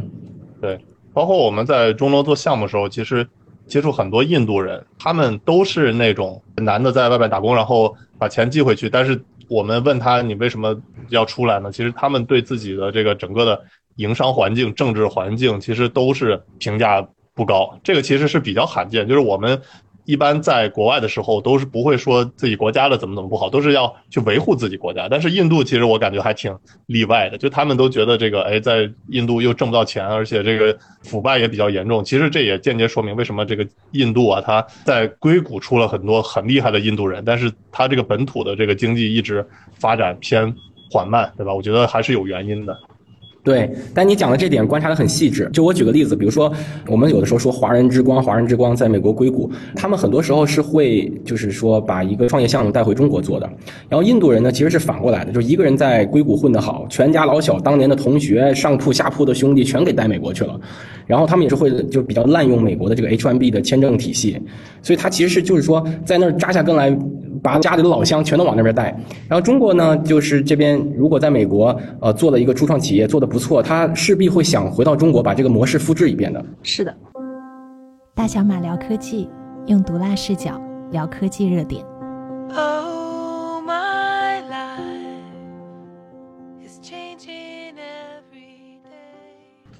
[0.62, 0.80] 对，
[1.14, 3.28] 包括我们在中东做项目的时候，其实
[3.66, 8.90] 接触很多印度人，他们都是那种男的在外面打工，然后把钱寄回去。
[8.90, 10.76] 但是我们问他你为什么
[11.10, 11.72] 要出来呢？
[11.72, 13.60] 其实他们对自己的这个整个的。
[13.96, 19.08] 营商环境、政治环境其实都是评价不高，这个其实是比较罕见。
[19.08, 19.62] 就是我们
[20.06, 25.08] 一般在国外的时候，都是不会说自己国家的怎么怎么不好，都是要去维护自己国家。
[25.10, 26.54] 但是印度其实我感觉还挺
[26.88, 32.04] 例外的，就他们都觉得这个，哎，在印度又挣不到钱，而且这个腐败也比较严重。
[32.04, 39.48] 其实这也间接说明为什么这个印度啊，它在硅谷出了很多很厉害的印度人，但是它这个本土的这个经济一直
[39.80, 40.54] 发展偏
[40.92, 41.54] 缓慢，对吧？
[41.54, 42.78] 我觉得还是有原因的。
[43.44, 45.50] 对，但你讲的这点观察的很细致。
[45.52, 46.50] 就我举个例子，比如说
[46.88, 53.50] 我们有的时候说华人之光，华人之光在美国硅谷，他们很多时候是会就是说把一个创业项目带回中国做的。
[53.90, 60.58] 然后印度人呢，其实是反过来的，就一个人在硅谷混得好，全家老小、当年的同学、上铺下铺的兄弟全给带美国去了。
[61.06, 64.40] 然后他们也是会就比较滥用美国的这个 H1B 的签证体系，
[64.82, 66.98] 所以他其实是就是说在那儿扎下根来。
[67.44, 68.86] 把家里的老乡全都往那边带，
[69.28, 76.44] 然后中国呢，就是这边如果在美国呃做了一个初创企业做的不错，他势必会想回到中国把这个模式复制一遍的。
[76.64, 76.96] 是的，
[78.16, 79.30] 大小马聊科技，
[79.66, 80.60] 用毒辣视角
[80.92, 81.86] 聊科技热点。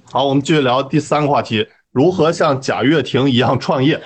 [0.04, 3.98] 好，我们继续聊第三个话题：如何像贾跃亭一样创业。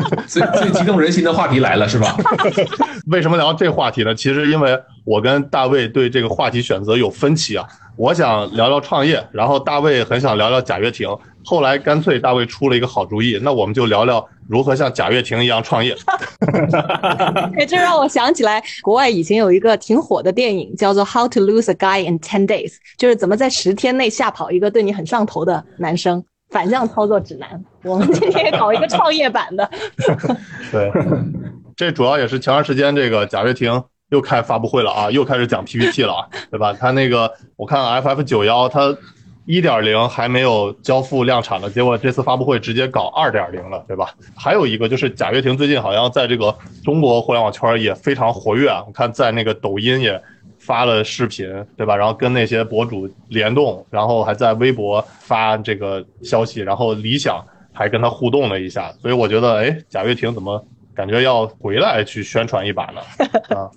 [0.26, 2.16] 最最激动人心的话题来了，是吧？
[3.10, 4.14] 为什么聊这话题呢？
[4.14, 7.66] 其实因为我跟大卫对这个话题选择有分歧啊。
[7.96, 11.06] 我想聊聊创业，然后大卫很想聊聊贾跃亭。
[11.44, 15.94] 后来干脆大卫出了一个好主意，那我们就聊聊如何像贾跃亭一样创业。
[17.58, 26.24] 哎，这让我想起来，国外以前有一个挺火的电影，叫做《How to Lose a Guy in Ten Days》，就是怎么在十天内吓跑一个对你很上头的男生。
[26.52, 29.68] 反向操作指南，我们今天搞一个创业版的。
[30.70, 30.92] 对，
[31.74, 36.74] 这主要也是前段时间这个贾跃亭又开发布会了啊，又开始讲 PPT 了，对吧？
[36.74, 38.94] 他那个我看 FF 九幺，他
[39.46, 44.10] 一点零还没有交付量产呢，结果这次发布会直接搞二点零了，对吧？
[44.36, 50.22] 还有一个就是贾跃亭最近好像在这个中国互联网圈也非常活跃啊，我看在那个抖音也。
[50.64, 51.46] 发了视频，
[51.76, 51.96] 对吧？
[51.96, 63.00] 然后跟那些博主联动，然后还在微博发这个消息，然后理想还跟他互动了一下，所以我觉得，哎，贾跃亭怎么感觉要回来去宣传一把呢？
[63.56, 63.68] 啊，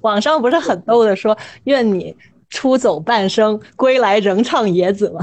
[0.00, 2.16] 网上不是很逗的说，愿你
[2.50, 5.20] 出走半生，归来仍唱野子吗。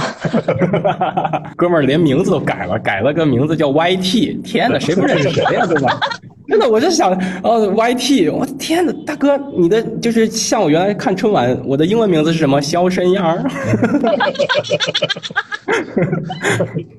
[1.57, 4.41] 哥们儿连名字都改了，改了个名字叫 YT。
[4.41, 5.99] 天哪，谁不认识谁呀，对吧？
[6.47, 7.11] 真的，我就想，
[7.43, 12.61] 哦，YT，我的天哪，大哥，你的就是像我原来看春晚，我的英文名字是什么？
[12.61, 13.43] 肖申阳儿。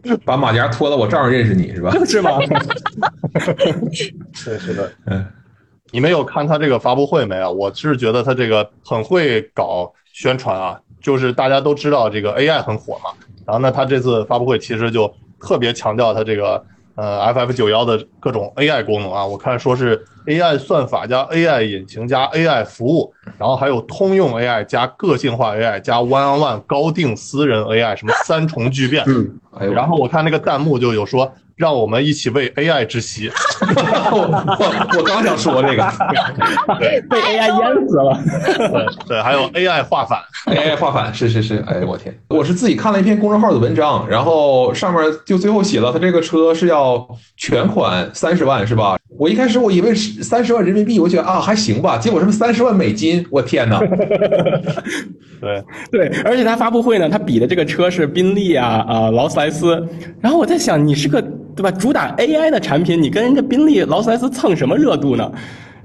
[0.24, 1.92] 把马甲脱了，我照样认识你是吧？
[2.05, 2.30] 是吗？
[4.32, 4.90] 是，是的。
[5.07, 5.24] 嗯，
[5.92, 7.53] 你们有看他这个发布会没有？
[7.53, 13.11] 我是觉得他这个很会搞宣传啊，就是大家都知道这个 AI 很火嘛，
[13.47, 16.64] 然后呢，他这次发布会其实就特别强调他这个
[16.97, 26.36] 呃 FF 九幺的各种 AI 功能啊，我看说是 AI 算法加 AI 引擎加 AI 服务，然后还有通用 AI 加个性化 AI 加 One
[26.36, 29.05] on One 高定私人 AI 什么三重巨变。
[29.07, 33.31] 嗯，然后我看那个弹幕就有说，让我们一起为 AI 窒息。
[34.13, 35.83] 我我刚想说这个
[36.79, 38.19] 被 AI 淹死了。
[38.69, 40.21] 对对，还有 AI 画反。
[40.47, 48.97] AI 画反，是是是，哎我天，我是自己看了一篇公众号的文章，然后上面就最后写了，他这个车是要全款三十万是吧？
[49.19, 53.81] 我一开始我以为是三十万人民币，我觉得啊还行吧，结果什么三十万美金，我天哪！
[55.41, 59.85] 对，对，而且他发布会呢，他比的这个车是宾利啊啊劳斯莱斯，
[60.21, 61.23] 然后我在想，你是个
[61.57, 65.33] 对吧主打 AI 的产品，你跟人家宾利、劳斯莱斯蹭什么热度呢？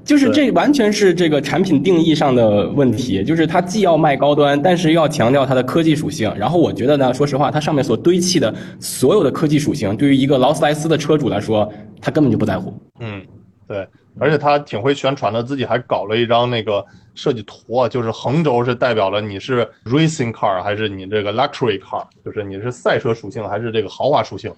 [0.03, 6.33] 就是这完全是这个产品定义上的问题，就是它既要卖高端，但是又要强调它的科技属性。
[6.35, 12.73] 然后我觉得呢，说实话，它上面所堆砌的所有的科技属性，对于一个劳斯莱斯的车主来说，他根本就不在乎。
[12.99, 13.23] 嗯，
[13.67, 13.87] 对，
[14.19, 24.51] 而且他挺会宣传的，自己还搞了一张那个设计图啊，就是横轴是代表了你是 racing car 还是你这个 luxury car，就是你是赛车属性还是这个豪华属性。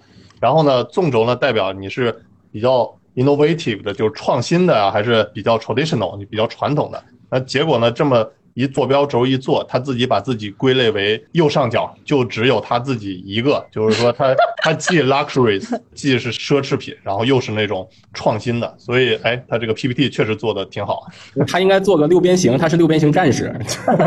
[0.44, 2.14] 然后呢，纵轴呢代表你是
[2.52, 7.02] 比较 innovative 的，就是创新的啊，还是比较 traditional，你比较传统的。
[7.30, 21.06] 那结果呢，这么一坐标轴一做，他自己把自己归类为右上角，就只有他自己一个，就是说他他既 luxuries， 既是奢侈品，然后又是那种创新的，所以哎，他这个 PPT 确实做的挺好。
[21.48, 23.50] 他应该做个六边形，他是六边形战士。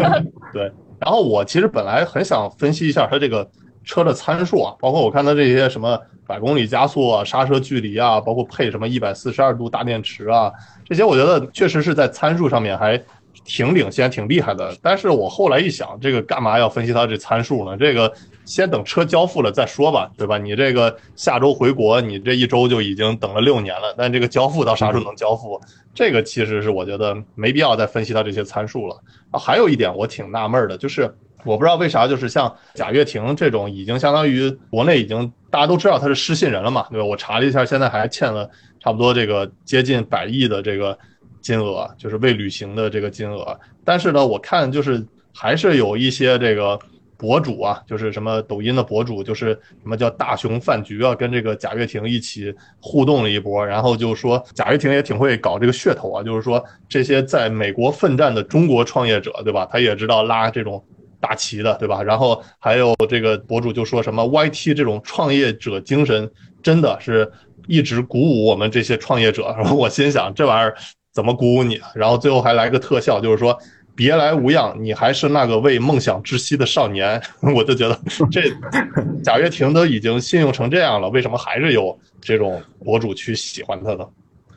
[0.53, 3.49] 对，然后我其实本来很想分析一下他这个
[3.87, 10.51] 车的参数啊，包括我看它这些什么百公里加速啊、刹车距离啊，包括配什么一百四十二度大电池啊，
[10.85, 13.01] 这些我觉得确实是在参数上面还
[13.45, 14.75] 挺领先、挺厉害的。
[14.81, 17.77] 但是我后来一想，这个干嘛要分析它这参数呢？
[17.77, 18.11] 这个
[18.43, 20.37] 先等车交付了再说吧，对吧？
[20.37, 25.61] 你这个下周回国，你这一周就已经等了六年了，但这个交付到啥时候能交付？
[25.93, 29.01] 这个其实是我觉得没必要再分析它这些参数了。
[29.31, 31.15] 啊，还有一点我挺纳闷的，就是
[31.47, 37.05] 我不知道为啥，就是像贾跃亭这种已经相当于国内已经大家都知道他是失信人了嘛，对吧？
[37.05, 38.47] 我查了一下，现在还欠了
[38.79, 40.97] 差不多这个接近百亿的这个
[41.41, 43.57] 金额，就是未履行的这个金额。
[43.85, 46.77] 但是呢，我看就是还是有一些这个
[47.17, 49.47] 博主啊，就是什么抖音的博主，就是
[49.81, 59.67] 什么叫大熊饭局啊，跟这个贾跃亭一起互动了一波，然后就说贾跃亭也挺会搞这个噱头啊，就是说这些在美国奋战的中国创业者，对吧？
[59.71, 60.83] 他也知道拉这种
[61.19, 62.01] 大旗的，对吧？
[62.03, 66.29] 然后还有这个博主就说什么 YT 这种创业者精神
[66.61, 67.31] 真的是
[67.67, 69.53] 一直鼓舞我们这些创业者。
[69.57, 70.75] 然 后我心想这玩意儿
[71.13, 71.79] 怎么鼓舞你？
[71.95, 73.57] 然后最后还来个特效，就是说。
[73.97, 77.19] 别来无恙，你还是那个为梦想窒息的少年。
[77.41, 77.99] 我就觉得
[78.29, 78.43] 这
[79.25, 84.05] 贾跃亭都已经信用成这样了，为什么还是有这种博主去喜欢他呢？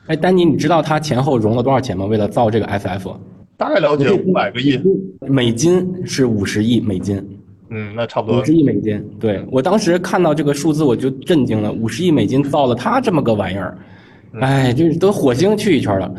[0.08, 2.04] 哎，丹尼，你知道他前后融了多少钱吗？
[2.04, 3.16] 为了造这个 FF，
[3.60, 4.80] 大概了解五百个亿，
[5.28, 7.22] 美金是五十亿美金。
[7.68, 9.06] 嗯，那差不多五十亿美金。
[9.20, 13.76] 对我当时看到这个数字，我就震惊了，五十亿美金造了他这么个玩意儿，
[14.40, 16.10] 哎，就是都火星去一圈了。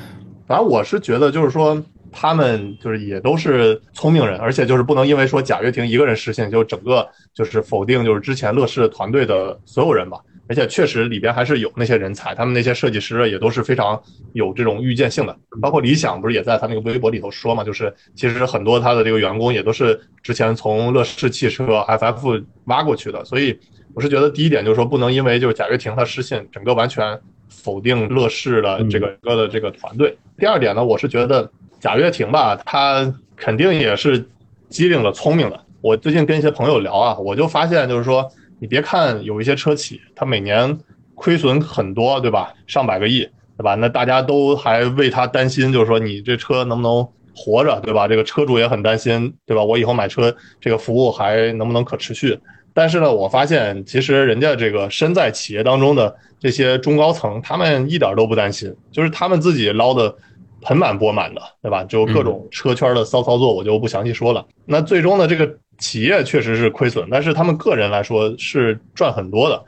[0.45, 1.83] 反正我是觉得，就是说。
[2.13, 10.17] 他们就是也都是聪明人，而且就是不能因为说贾跃亭一个人失信，就整个就是否定就是之前乐视团队的所有人吧。
[10.51, 13.97] 而且确实里边还是有那些人才，他们那些设计师也都是非常
[14.33, 15.33] 有这种预见性的。
[15.61, 23.23] 包括理想不是也在他那个微博里头说嘛，就是其实很多他的这个员工也都是之前从乐视汽车 FF 挖过去的。
[23.23, 23.57] 所以
[23.93, 30.17] 我是觉得第一点就是说不能因为就是贾跃亭他失信，整个完全否定乐视的这个整个的这个团队。
[30.37, 31.49] 第二点呢，我是觉得。
[31.81, 34.23] 贾跃亭吧，他肯定也是
[34.69, 35.59] 机灵的、聪明的。
[35.81, 38.31] 我最近跟一些朋友聊啊，我就发现，就是说，
[38.61, 40.77] 你别看有一些车企，它每年
[41.15, 42.53] 亏损很多，对吧？
[42.67, 43.73] 上百个亿，对吧？
[43.73, 48.07] 那大家都还为他担心，就是说你这车能不能活着，对吧？
[48.07, 49.63] 这个车主也很担心，对吧？
[49.63, 52.39] 我以后买车这个服务还能不能可持续？
[52.71, 60.15] 但是呢，我发现其实人家这个身在企业当中的这些中高层，他们一点都不担心，就是他们自己捞的。
[60.63, 61.83] 盆满钵满的，对吧？
[61.85, 64.45] 就各种车圈的骚操作，我就不详细说了。
[64.63, 69.61] 那最终呢，这个企业确实是亏损，但是他们个人来说是赚很多的。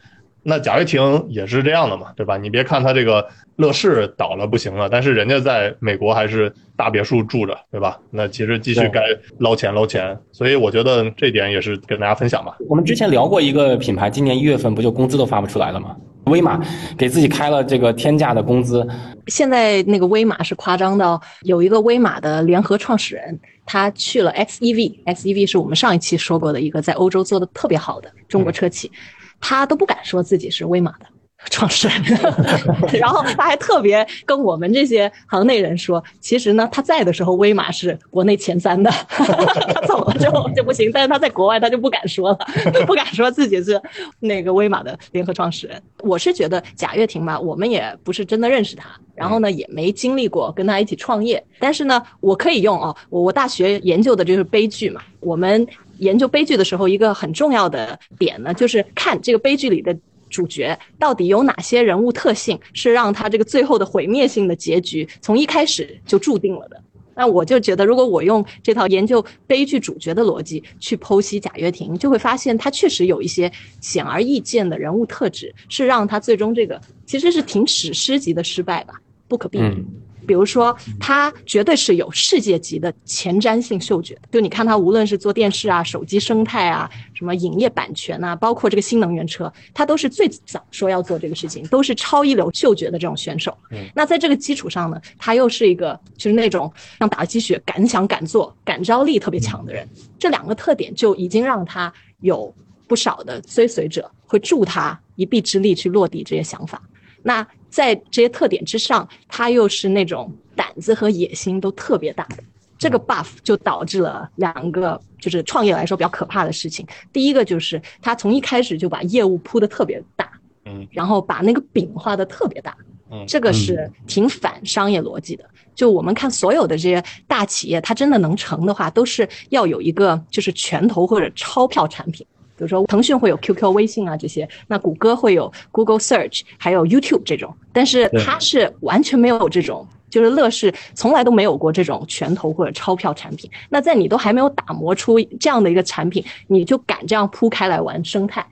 [0.45, 2.38] 那贾跃亭也是这样的嘛，对吧？
[2.38, 7.97] 你别看他这个乐视倒了不行了，但是人家在美国还是大别墅住着，对吧？
[8.11, 9.01] 那其实继续该
[9.39, 12.57] 捞钱捞钱，所以我觉得这点也是跟大家分享吧。
[12.68, 15.95] 我们之前聊过一个品牌，今年一月份不就工资都发不出来了吗？
[16.26, 16.61] 威马
[16.97, 18.88] 给自己开了这个天价的工资。
[19.28, 28.91] 现在那个威马是夸张到有一个威马的联合创始人，他去了 XEV，XEV 是我们上一期说过的一个在欧洲做的特别好的中国车企。
[29.39, 31.05] 他都不敢说自己是威马的
[31.49, 32.01] 创始人，
[32.99, 40.89] 然后他还特别跟我们这些行内人说，其实呢，他在的时候威马是国内前三的， 他走了之后就不行。
[40.93, 42.37] 但是他在国外他就不敢说了，
[42.87, 43.79] 不敢说自己是
[44.19, 45.81] 那个威马的联合创始人。
[45.99, 55.67] 我是觉得贾跃亭吧，我们也不是真的认识他，然后呢也没经历过跟他一起创业，但是呢，我可以用哦，我我大学研究的就是悲剧嘛，我们。
[55.99, 59.95] 研究悲剧的时候，一个很重要的点呢，就是看这个悲剧里的
[60.34, 66.81] 主角到底有哪些人物特性，是让他这个最后的毁灭性的结局从一开始就注定了的。
[67.15, 78.95] 那我就觉得，如果我用这套研究悲剧主角的逻辑去剖析贾跃亭，就会发现他确实有一些显而易见的人物特质，是让他最终这个其实是挺史诗级的失败吧，
[79.27, 79.86] 不可避免。
[80.28, 84.17] 比如说，他绝对是有世界级的前瞻性嗅觉。
[84.32, 93.57] 就你看他，无论是做电视啊、手机生态啊、什么影业版权啊，包括这个新能源车，他都是最早说要做这个事情，都是超一流嗅觉的这种选手。
[93.93, 99.88] 那在这个基础上呢，他又是一个就是那种像打了鸡血、敢想敢做、感召力特别强的人。
[100.17, 102.53] 这两个特点就已经让他有
[102.88, 106.82] 不少的追随者会助他一臂之力去落地这些想法。
[107.21, 112.43] 那在这些特点之上，他又是那种胆子和野心都特别大的，
[112.78, 116.86] 这个 buff 就导致了两个就是创业来说比较可怕的事情。
[117.11, 120.32] 第一个就是他从一开始就把业务铺的特别大，
[120.65, 122.78] 嗯，然后把那个饼画的特别大，
[123.09, 125.43] 嗯，这个是挺反商业逻辑的。
[125.74, 132.24] 就我们看所有的这些大企业，它真的能成的话，都是要有一个就是拳头或者钞票产品。
[132.55, 143.49] 比如说，腾讯会有 QQ、微信啊这些，那谷歌会有 Google Search，还有 YouTube 这种，但是它是完全没有这种，就是乐视从来都没有过这种拳头或者钞票产品。
[143.69, 148.45] 那在你都还没有打磨出这样的一个产品，你就敢这样铺开来玩生态，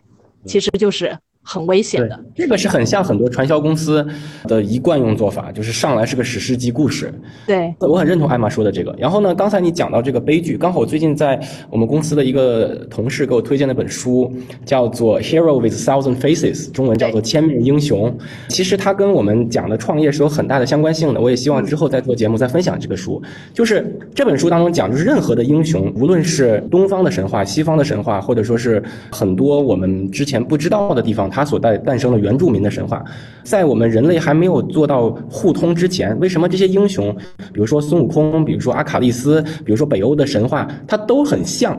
[0.46, 1.18] 其实就是。
[1.52, 4.06] 很危险的，这个是很像很多传销公司
[4.46, 7.14] 的一贯用做法，就是上来是个史诗级故事。
[7.46, 8.96] 对，我很认同艾玛说的这个。
[8.98, 11.38] 然后呢，刚才你讲到这个悲剧，刚好我最近在
[11.70, 14.32] 我们公司的一个同事给我推荐了本书，
[14.64, 18.10] 叫做《Hero with Thousand Faces》，中文叫做《千面英雄》。
[18.48, 21.20] 其实它跟我们讲的创业是有很大的相关性的。
[21.20, 23.22] 我也希望之后再做节目再分享这个书。
[23.54, 28.82] 就是这本书当中讲，就是任何的英雄，无论是东方的神话、西方的神话，或者说是
[29.12, 33.04] 很多我们之前不知道的地方，它所诞诞生了原住民的神话，
[33.44, 37.16] 在我们人类还没有做到互通之前，为什么这些英雄，
[37.54, 41.78] 比如说孙悟空，比如说阿卡丽斯，比如说北欧的神话，它都很像？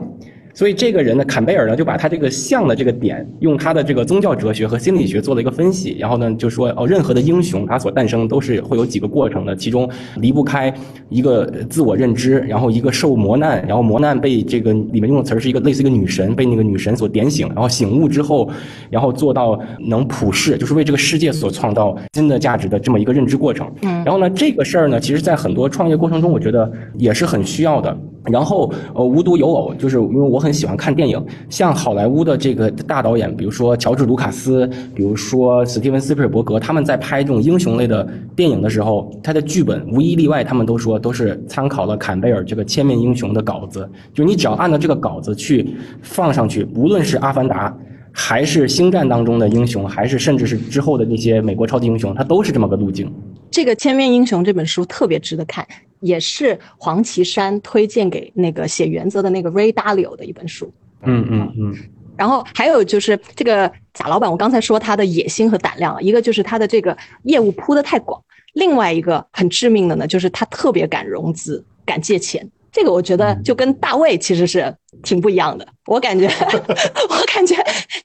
[0.53, 10.71] 所以这个人呢，坎贝尔呢，就把他这个像的这个点，用他的这个宗教哲学和心理学做了一个分析，然后呢，就说哦，任何的英雄他所诞生都是会有几个过程的，其中离不开
[11.09, 18.47] 一个自我认知，然后一个受磨难，然后磨难被这个里面用的词儿是一个类似一个女神被那个女神所点醒，然后醒悟之后，
[18.91, 23.67] 然后做到能普世，就是为这个世界所创造新的价值的这么一个认知过程。
[23.81, 27.97] 嗯，然后呢，这个事儿呢，其实在很多创业过程中，我觉得也是很需要的。
[28.25, 34.65] 然后呃，无独有偶，就是因为我很喜欢看电影，像好莱坞的这个大导演，比如说乔治·卢卡斯，
[34.95, 43.89] 比如说史蒂文·斯皮尔伯格，他们在拍这种英雄类的电影的时候，他的剧本无一例外，他们都说都是参考了坎贝尔这个《千面英雄》的稿子。
[44.13, 47.69] 就你只要按照这个稿子去放上去，无论是《阿凡达》，
[48.13, 53.11] 还是《星战》当中的英雄，还是甚至是之后的那些美国超级英雄，它都是这么个路径。
[53.53, 55.65] 这个《千面英雄》这本书特别值得看。
[55.99, 60.69] 也是黄绮珊推荐给那个写原则的那个 Ray Dalio 的一本书。
[61.03, 61.73] 嗯嗯嗯。
[62.17, 72.45] 然后还有就是这个贾老板，我刚才说他的野心和胆量，一个就是他的这个业务铺的太广，另外一个很致命的呢，就是他特别敢融资、敢借钱。
[72.69, 75.65] 这个我觉得就跟大卫其实是挺不一样的。
[75.85, 76.27] 我感觉，
[77.09, 77.55] 我感觉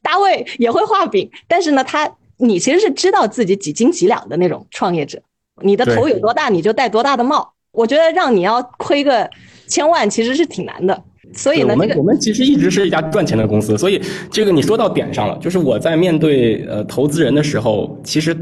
[0.02, 5.20] 大卫也会画饼，但是呢，他你其实是知道自己几斤几两的那种创业者，
[5.62, 7.52] 你的头有多大，你就戴多大的帽。
[7.70, 9.28] 我觉得让你要亏个
[9.66, 11.00] 千万其实是挺难的，
[11.34, 14.00] 所以呢，我们我们其实一直是一家赚钱的公司，所以
[14.30, 18.36] 这个你说到点上了，就是我在面对呃投资人的时候，其实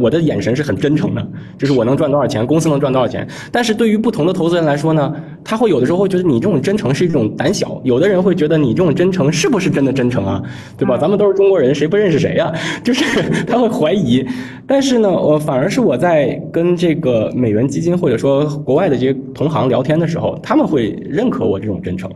[0.00, 1.28] 我的眼神是很真诚的，
[1.58, 3.26] 就是我能赚多少钱，公司能赚多少钱。
[3.52, 10.42] 但是对于不同的投资人来说呢，他会有的时候会觉得你这种真诚是一种胆小，有的人会觉得你这种真诚是不是真的真诚啊？
[10.78, 10.96] 对吧？
[10.96, 12.52] 咱们都是中国人，谁不认识谁呀？
[12.82, 13.04] 就是
[13.46, 14.26] 他会怀疑。
[14.66, 22.10] 但是呢，我反而是我在跟这个美元基金或者说国外的这些同行聊天的时候，他们会认可我这种真诚。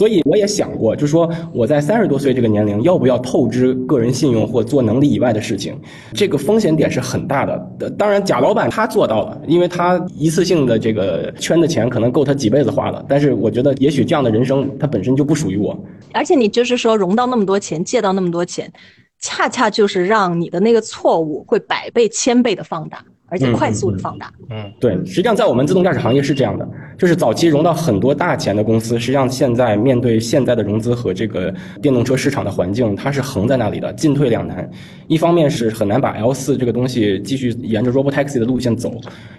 [0.00, 5.78] 所以我也想过，就是说我在三十多岁这个年龄，要不要透支个人信用或做能力以外的事情？
[6.14, 7.90] 这个风险点是很大的。
[7.98, 13.04] 当然，贾老板他做到了，因为他一次性的这个圈的钱可能够他几辈子花了。
[13.06, 15.78] 但是我觉得，也许这样的人生他本身就不属于我。
[16.12, 18.72] 而且你就是说融到那么多钱，借到那么多钱，
[19.20, 23.04] 恰恰就是让你的那个错误会百倍、千倍的放大。
[23.30, 24.30] 而且快速的放大。
[24.50, 26.68] 嗯，对，实际上在我们自动驾驶行业是这样的，
[26.98, 34.68] 就是早期融到很多大钱的公司，实际上现在面对现在的融资和这个电动车市场的环境，它是横在那里的，进退两难。
[35.06, 38.92] 一方面是很难把 L 四这个东西继续沿着 Robotaxi 的路线走，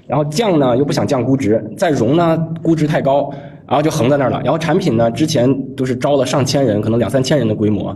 [0.07, 3.29] 然后降呢又不想降估值，再融呢估值太高，
[3.67, 4.41] 然后就横在那儿了。
[4.43, 7.95] 然后产品呢之前都是招了上千人，可能两三千人的规模。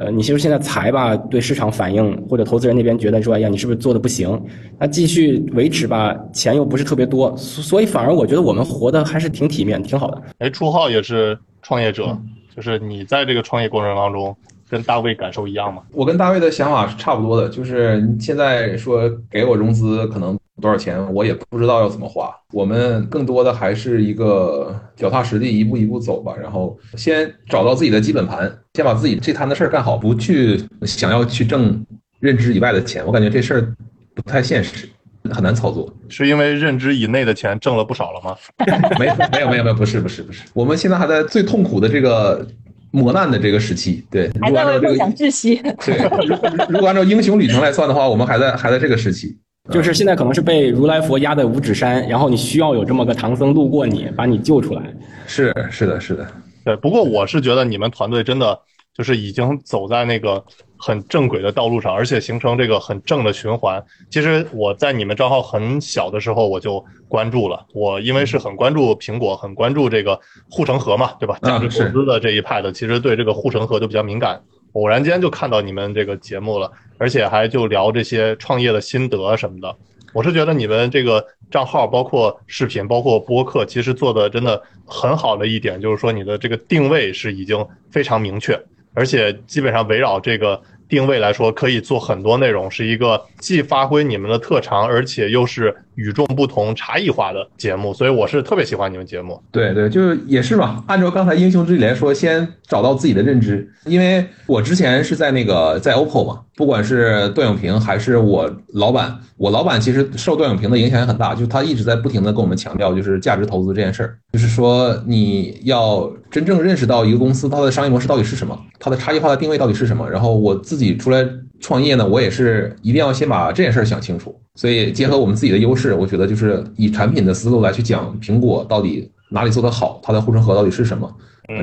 [0.00, 4.42] 呃，你其实现在裁吧，对市场反应或者投资人那边觉得说，哎呀，你是不是做的不行？
[4.78, 10.22] 那继续维持吧，钱又不是特别多，所以反而我觉得我们活的还是挺体面，挺好的。
[10.38, 12.16] 哎，初浩也是创业者，
[12.56, 14.34] 就是你在这个创业过程当中，
[14.70, 15.82] 跟大卫感受一样吗？
[15.92, 20.34] 我跟大卫的想法是差不多的，就是现在说给我融资可能。
[20.60, 26.34] 多少钱我也不知道要怎么花，我们更多的还是一个脚踏实地，一步一步走吧。
[26.40, 31.84] 然后先找到自己的基本盘，先把自己这摊的事儿干好，不去想要去挣
[32.20, 33.04] 认知以外的钱。
[33.06, 33.74] 我感觉这事儿
[34.14, 34.88] 不太现实，
[35.30, 35.92] 很难操作。
[36.08, 38.36] 是因为认知以内的钱挣了不少了吗？
[38.98, 42.46] 没没有没有没有，不是不是不是，我们现在还在最痛苦的这个
[42.90, 44.04] 磨难的这个时期。
[44.10, 45.56] 对，还在为梦想窒息。
[45.84, 45.96] 对，
[46.68, 49.38] 如果按照英雄旅程来算的话，我们还在还在这个时期。
[49.70, 54.82] 就是现在可能是被如来佛压在五指山，然后你需要有这么个唐僧路过你，把你救出来。
[55.26, 56.26] 是是的是的，
[56.64, 56.76] 对。
[56.76, 58.58] 不过我是觉得你们团队真的
[58.94, 60.44] 就是已经走在那个
[60.76, 63.82] 很正轨的道路上，而且形成这个很正的循环。
[64.10, 70.18] 其实我在你们账号很小的时候我就关注了，我因为是很关注苹果，很关注这个
[70.50, 71.38] 护城河嘛，对吧？
[71.42, 74.40] 价值投资的这一派的，其实对这个护城河就比较敏感。
[74.72, 79.76] 偶然间就看到你们这个节目了，而且还就聊这些创业的心得什么的。
[80.12, 88.60] 我是觉得你们这个账号，包括视频，包括播客，其实做的真的很好的一点，就是说你的这个定位是已经非常明确，
[88.94, 90.60] 而且基本上围绕这个。
[90.90, 99.38] 定位来说，可以做很多内容，是一个既发挥你们的特长，而且又是与众不同、差异化的节目，所以我是特别喜欢你们节目。
[99.52, 100.82] 对对，就是也是嘛。
[100.86, 121.22] 按照刚才英雄之言说，先找到自己的认知，因为我之前是在那个在 OPPO 嘛，不管是段永平还是我老板，我老板其实受段永平的影响也很大，就是他一直在不停的跟我们强调，就是价值投资这件事儿，就是说你要真正认识到一个公司它的商业模式到底是什么，它的差异化的定位到底是什么，然后我自己出来
[121.60, 124.34] 创业呢，我也是一定要先把这件事儿想清楚。
[124.54, 131.10] 所以结合我们自己的优势，我觉得就是以产品的思路来去讲苹果到底哪里做得好，它的护城河到底是什么。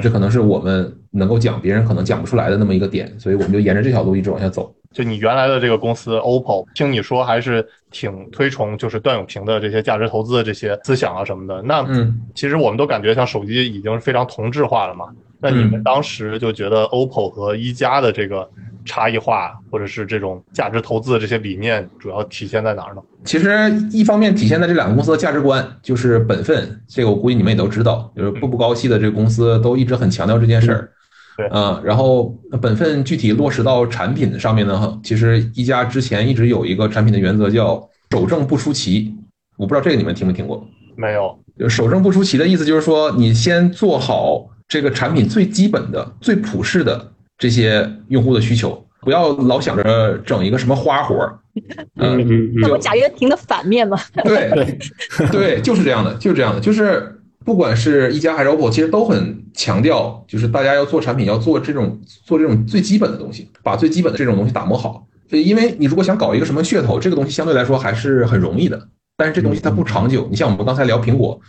[0.02, 3.14] 这可能是我们能够讲别人可能讲不出来的那么一个点。
[3.18, 4.74] 所以我们就沿着这条路一直往下走。
[4.92, 11.62] 就你原来的这个公司 OPPO，听你说还是挺推崇就是段永平的这些价值投资的这些思想啊什么的。
[11.62, 15.06] 那嗯，其实我们都感觉像手机已经非常同质化了嘛。
[15.40, 18.50] 那你们当时就觉得 OPPO 和一加的这个
[18.86, 23.02] 差异化，或者是这种价值投资的这些理念，主要体现在哪儿呢？
[23.24, 23.50] 其实
[23.92, 26.82] 一方面体现在这两个公司的价值观，就是本分。
[26.88, 30.90] 这个我估计你们也都知道，就是步步高系的这个公司都一直很强调这件事儿。
[31.36, 39.14] 对，嗯，然后本分具体落实到产品上面呢，其实一加之前一直有一个产品的原则叫守正不出奇。
[39.58, 40.66] 我不知道这个你们听没听过？
[40.96, 41.38] 没有。
[41.70, 44.48] 守正不出奇的意思就是说，你先做好。
[44.68, 51.40] 这个产品最基本的、最普适的这些用户的需求，不要老想着整一个什么花活儿。
[51.96, 53.98] 嗯，那不贾跃亭的反面吗？
[54.24, 54.78] 对对
[55.32, 65.08] 对，就是这样的，就是这样的，就是不管是一加还是 OPPO，其实都很强调，就是大家要做产品，要做这种做这种最基本的东西，把最基本的这种东西打磨好。
[65.30, 70.28] 因为你如果想搞一个什么噱头，这个东西相对来说还是很容易的，但是这东西它不长久。
[70.30, 71.40] 你像我们刚才聊苹果。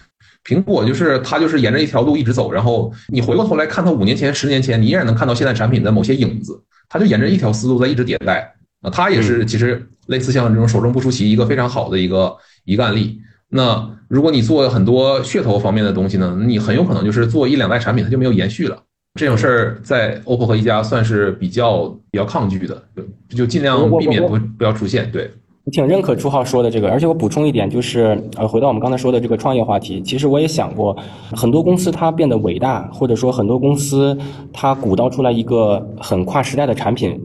[0.45, 6.63] 苹果就是它，就是沿着一条路一直走，然后你回过头来看它五年前、十年前，你依然能看到现在产品的某些影子。
[6.89, 12.35] 它就沿着一条思路在一直迭代啊，它也是其实类似像这种守正不出奇一个非常好的一个
[12.65, 13.21] 一个案例。
[13.51, 18.83] 那如果你做很多噱头方面的东西呢，你很有可能就是做一两代产品它就没有延续了。
[19.19, 22.83] 这种事儿在 OPPO 和一加算是比较比较抗拒的，
[23.29, 25.11] 就就尽量避免不不要出现。
[25.13, 25.31] 对。
[25.69, 30.97] 我挺认可朱浩说的这个，而且我补充一点，就是呃，回到我们刚才说的这个创业话题，其实我也想过，
[31.37, 34.17] 很多公司它变得伟大，或者说很多公司
[34.51, 37.21] 它鼓捣出来一个很跨时代的产品。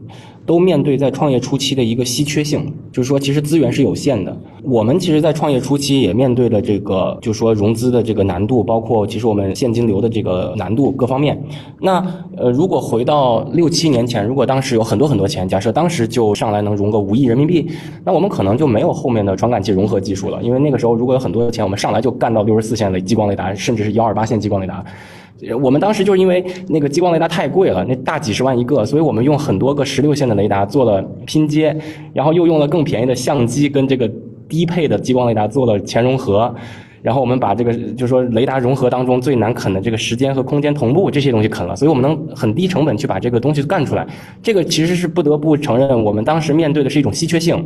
[0.46, 4.36] 都面对在创业初期的一个稀缺性，就是说，其实资源是有限的。
[4.62, 11.38] 我们其实，在创业初期也面对了这个，就是说融资的这个难度，包括其实我们现金流的这个难度各方面。
[11.80, 12.04] 那
[12.36, 17.70] 呃，如果回到六七年前，如果当时有很多很多钱，假设当时就上来能融个五亿人民币，
[18.04, 20.42] 那我们可能就没有后面的传感器融合技术了。
[20.42, 24.84] 因为那个时候，如果有很多钱，我们上来就干到六十四线的激光雷达，甚至是幺二八线激光雷达。
[25.60, 31.76] 我们当时就是因为那个激光雷达太贵了，那大几十万一个，所以我们用很多个十六线的雷达做了拼接，
[32.12, 34.10] 然后又用了更便宜的相机跟这个
[34.48, 36.54] 低配的激光雷达做了前融合。
[37.04, 44.06] 然后我们把这个，就是说雷达融合当中最难啃的这个时间和空间同步这些东西啃了，所以我们能很低成本去把这个东西干出来。
[44.42, 47.62] 这个其实是不得不承认，我们当时面对的是一种稀缺性，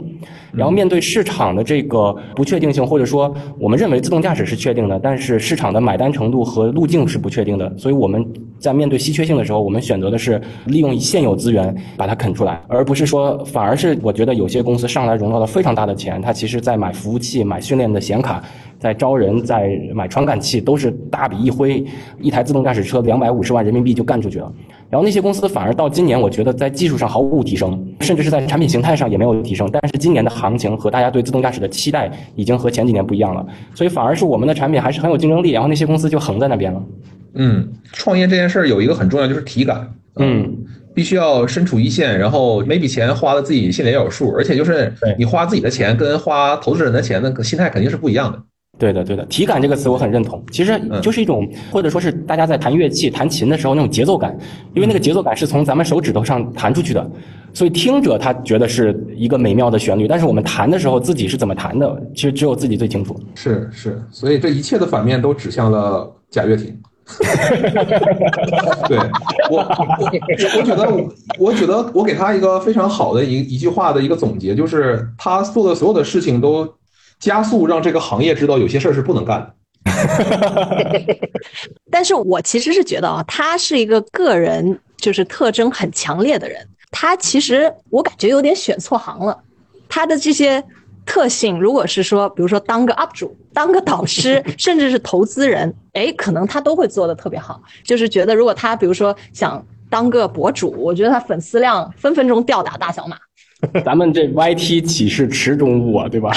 [0.52, 8.26] 然后面对市场的这个不确定性，或者说我们认为自动驾驶是确定的，但是市场的买单程度和路径是不确定的，所以我们
[8.58, 18.42] 在面对稀缺性的时候，我们选择的是利用现有资源把它啃出来，而不是说反而是我觉得有些公司上来融到了非常大的钱，它其实在买服务器、买训练的显卡。
[18.78, 21.84] 在招人，在买传感器，都是大笔一挥，
[22.20, 24.52] 一台自动驾驶车两百五十万人民币就干出去了。
[24.88, 29.68] 然后那些公司反而到今年，我觉得在技术上毫无提升，甚至是在产品形态上也没有提升。
[29.70, 35.50] 但是今年的行情和大家对自动驾驶的期待已经和前几年不一样了，所以反而是我们的产品还是很有竞争力。
[35.50, 36.82] 然后那些公司就横在那边了。
[37.34, 40.56] 嗯，创业这件事儿有一个很重要就是体感，嗯，
[40.94, 48.42] 必须要身处一线，然后每笔钱花的自己心里也有数，而且就是你花自己的钱跟花投资人的钱，那个心态肯定是不一样的。
[48.78, 54.38] 对的，对的，体感这个词我很认同，其实就是一种，或者说是大家在弹乐器、弹琴的时候那种节奏感，
[54.72, 57.10] 因为那个节奏感是从咱们手指头上弹出去的，
[57.52, 63.18] 所以听者他觉得是一个美妙的旋律，但是我们弹的时候自己是怎么弹的，其实只有自己最清楚。
[63.34, 66.78] 是是，所以这一切的反面都指向了贾跃亭。
[68.86, 68.98] 对
[69.50, 69.98] 我，我
[70.56, 70.88] 我觉得，
[71.36, 76.68] 我觉得我给他一个非常好的一一句话的一个总结，就是他做的所有的事情都。
[77.18, 79.54] 加速让这个行业知道有些事儿是不能干的。
[81.90, 86.66] 但是我其实是觉得啊，他是一个个人就是特征很强烈的人。
[86.90, 89.38] 他其实我感觉有点选错行了。
[89.88, 90.62] 他的这些
[91.06, 97.62] 特性，如果是说，比如说当个 UP 主、当个导师，甚至是投资人，哎，可能他都会做的特别好。
[97.82, 103.16] 就是觉得如果他比如说想当个博主，我觉得他粉丝量分分钟吊打大小马。
[103.84, 106.32] 咱们这 YT 岂是池中物啊，对吧？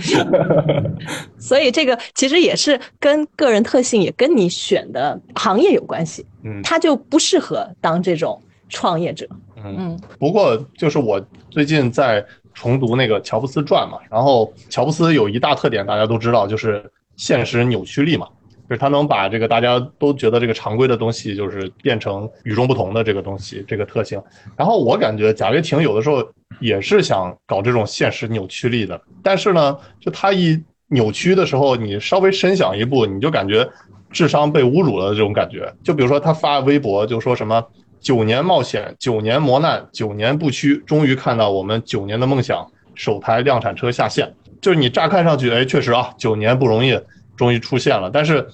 [1.38, 6.26] 所以这个其实也是跟个人特性，也跟你选的行业有关系。
[6.44, 9.26] 嗯，他就不适合当这种创业者。
[9.64, 11.18] 嗯，不过就是我
[11.50, 16.84] 最近在重读那个乔布斯传嘛，然后乔布斯有一大特点，大家都知道，就是
[17.16, 18.28] 现实扭曲力嘛。
[18.68, 24.20] 就是他能把这个大家都觉得这个常规的东西，就是变成与众不同的这个东西，这个特性。
[24.56, 26.24] 然后我感觉贾跃亭有的时候
[26.60, 33.68] 也是想搞这种现实扭曲力的，但是呢，就他一扭曲的时候，你稍微深想一步，你就感觉
[34.10, 35.72] 智商被侮辱了这种感觉。
[35.82, 37.64] 就比如说他发微博就说什么
[38.00, 44.32] 九年冒险，九年磨难，九年不屈，终于看到我们九年的梦想首台量产车下线。
[44.60, 46.98] 就是你乍看上去，哎，确实啊，九年不容易。
[47.36, 48.46] 终于出现了，但是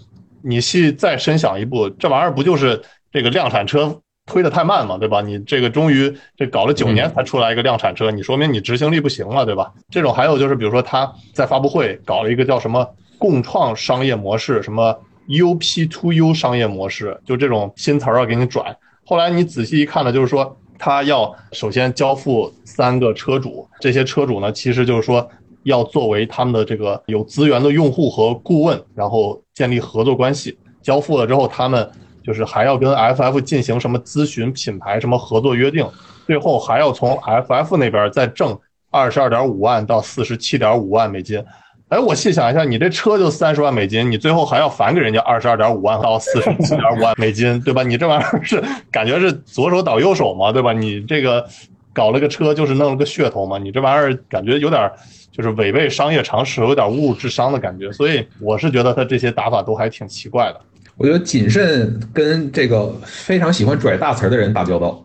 [0.42, 2.82] 你细再深想一步，这玩意儿不就是
[3.12, 5.20] 这个量产车推的太慢嘛，对吧？
[5.20, 9.72] 你这个终于这搞了九年才出来一个量产车，你说明你执行力不行了，对吧？
[9.90, 12.84] 这种还有就是，比如说他在发布会搞了一个叫什么
[13.18, 14.98] 共创商业模式，什么
[15.28, 18.76] UP to U 商业模式，就这种新词儿要给你转。
[19.04, 25.28] 后来你仔细一看呢，就是说他要首先交付三个车主，这些车主呢，其实就是说。
[25.64, 30.58] 要作为他们的这个有资源的用户和顾问，然后建立合作关系。
[30.82, 31.88] 交付了之后，他们
[32.24, 35.86] 就是还要跟 FF 进行什么咨询、品牌什么合作约定。
[36.26, 38.58] 最后还要从 FF 那边再挣
[38.90, 41.44] 二十二点五万到四十七点五万美金。
[41.88, 47.82] 哎，我细想一下，你这车就三十万美金，你最后还要返给人家二十二点五万到四十七点五万美金，对吧？
[47.82, 48.60] 你这玩意儿是
[48.90, 50.72] 感觉是左手倒右手嘛，对吧？
[50.72, 51.46] 你这个
[51.92, 54.90] 搞了个车就是弄了个噱头嘛，你这玩意儿感觉有点。
[55.32, 60.60] 就是违背商业常识，有点侮辱智商的感觉，所以我是觉得他这些打法都还挺奇怪的。
[60.96, 65.04] 我觉得谨慎跟这个非常喜欢拽大词儿的人打交道。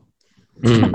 [0.63, 0.91] 嗯，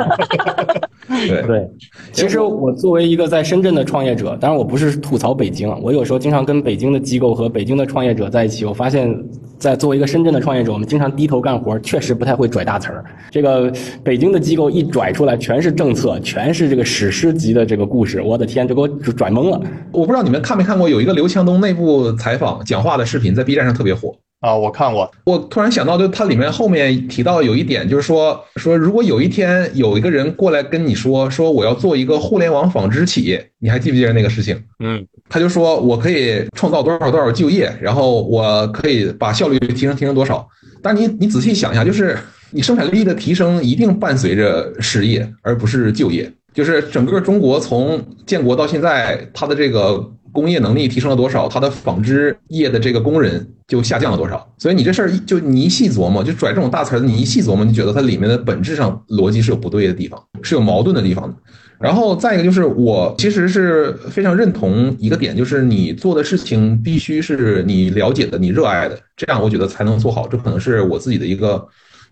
[1.08, 1.70] 对对。
[2.12, 9.16] 其实我作为一个在深圳的创业者，当然我不是吐槽北京，我有时候经常跟北京的机构和北京的创业者在一起，我发现，
[9.58, 13.04] 在作为一个深圳的创业者，我们经常低头干活，确实不太会拽大词儿。
[13.30, 13.72] 这个
[14.02, 19.60] 北京的机构一拽出来，全是政策，全是这个史诗级的这个故事，我的天，就给我拽懵了。
[19.92, 24.14] 我不知道你们看没看过有一个刘强东内部采访讲话的视频，在 B 站上特别火。
[24.42, 25.08] 啊，我看过。
[25.24, 34.60] 我突然想到，就它里面后面提到有一点，就是说说如果有一天有一个人过来跟你说说我要做一个互联网纺织企业，你还记不记得那个事情？
[34.80, 40.46] 嗯，他就说我可以创造多少多少就业，然后我可以把效率提升提升多少。
[40.82, 42.18] 但你你仔细想一下，就是
[42.50, 46.28] 你生产力的提升一定伴随着失业，而不是就业。
[46.52, 50.12] 就是整个中国从建国到现在，它的这个。
[50.34, 51.46] 工业能力提升了多少？
[51.46, 54.50] 它的纺织业的这个工人就下降了多少？
[54.56, 61.34] 所以你这事儿就你一细琢磨，就拽这种大词儿，你一细琢磨，你觉得它里面的本质上逻辑是有不对的地方，是有矛盾的地方的。
[61.78, 70.26] 然后再一个就是，我其实是非常认同一个点，就是你做的事情必须是你了解的、你热爱的，这样我觉得才能做好。
[70.26, 71.62] 这可能是我自己的一个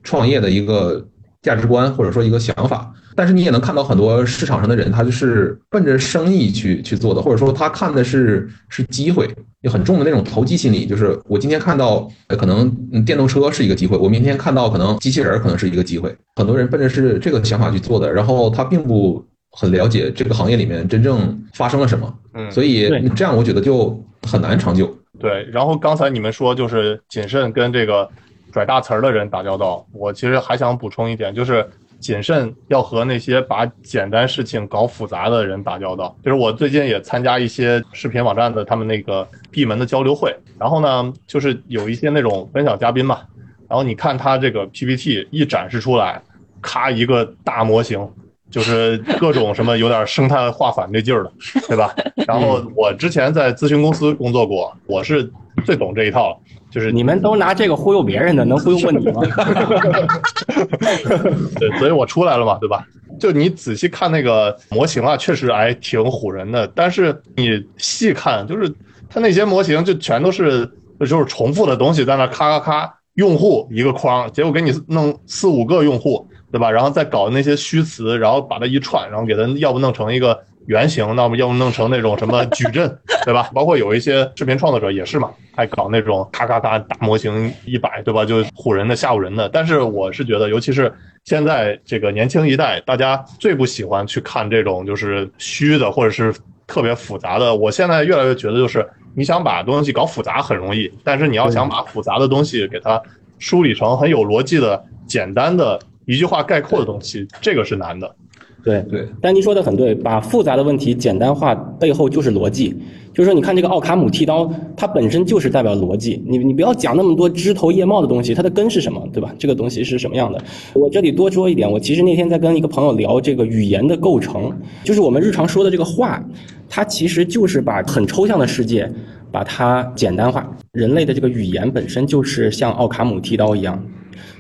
[0.02, 1.02] 创业的一个。
[1.42, 9.26] 价值观或者说一个想法，但是你也能看到很多市场上的人，他就是奔着生意去去做的，或者说他看的是是机会，
[9.62, 12.70] 有很重的那种投机心理，就是我今天看到可能
[13.04, 23.98] 电动车是一个机会，我明天看到可能机器人可能是一个机会，很多人奔着是这个想法去做的，然后他并不很了解这个行业里面真正发生了什么，嗯，所以这样我觉得就
[24.28, 24.94] 很难长久。
[25.18, 28.06] 对，然后刚才你们说就是谨慎跟这个。
[28.52, 31.68] 拽大词儿的人打交道，我其实还想补充一点，就是
[31.98, 36.16] 谨慎要和那些把简单事情搞复杂的人打交道。
[36.24, 43.20] 就是我最近也参加一些视频网站的他们那个闭门的交流会，然后呢，就是有一些那种分享嘉宾嘛，
[43.68, 46.20] 然后你看他这个 PPT 一展示出来，
[46.62, 48.08] 咔一个大模型，
[48.50, 51.32] 就是各种什么有点生态化反对劲儿的，
[51.68, 51.94] 对吧？
[52.26, 55.30] 然后我之前在咨询公司工作过，我是
[55.64, 56.40] 最懂这一套。
[56.70, 59.22] 就是你们都拿这个忽悠别人的，能忽悠过你吗？
[61.58, 62.86] 对，所以我出来了嘛，对吧？
[63.18, 66.66] 就你仔细看那个模型啊，确实还挺唬人的。
[66.74, 68.72] 但是你细看，就是
[69.08, 70.70] 它那些模型就全都是
[71.00, 76.70] 就是重复的东西，在那咔咔咔，用户一个框，结果给你弄四五个用户，对吧？
[76.70, 80.38] 然后再搞那些虚词，然后把它一串，然后给它要不弄成一个。
[80.70, 83.50] 原型，那么要么弄成那种什么矩阵， 对吧？
[83.52, 88.24] 包括有一些视频创作者也是嘛，还搞那种咔咔咔大模型一百，对吧？
[88.24, 89.48] 就唬人的吓唬人的。
[89.48, 90.92] 但是我是觉得，尤其是
[91.24, 96.32] 现在这个年轻一代，大家最不喜欢去看这种就是虚的或者是
[96.68, 97.52] 特别复杂的。
[97.52, 103.02] 我现在越来越觉得，就是你想把东西搞复杂很容易，但是你要想把复杂的东西给它
[103.40, 105.76] 梳理成很有逻辑的、简单的
[106.06, 108.14] 一句话概括的东西，这个是难的。
[108.62, 112.76] 对对，丹尼说的很对，把复杂的问题简单化背后就是逻辑，
[113.14, 119.34] 就是说你看这个奥卡姆剃刀，它本身就是代表逻辑，你你不要讲那么多枝头叶茂的东西，它的根是什么，对吧？
[119.38, 120.42] 这个东西是什么样的？
[120.74, 124.52] 我这里多说一点，我其实那天在跟一个朋友聊这个语言的构成，
[124.84, 126.22] 就是我们日常说的这个话，
[126.68, 128.90] 它其实就是把很抽象的世界
[129.32, 133.82] 把它简单化，人类的这个语言本身就是像奥卡姆剃刀一样，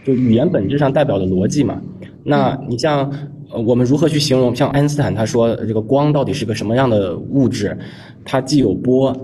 [0.04, 1.80] 就语言本质上代表的逻辑嘛，
[2.22, 3.10] 那你像。
[3.52, 4.54] 我们如何去形容？
[4.54, 7.76] 像爱因斯坦他说，这个光到底是个什么样的物质？
[8.24, 9.14] 它既有波，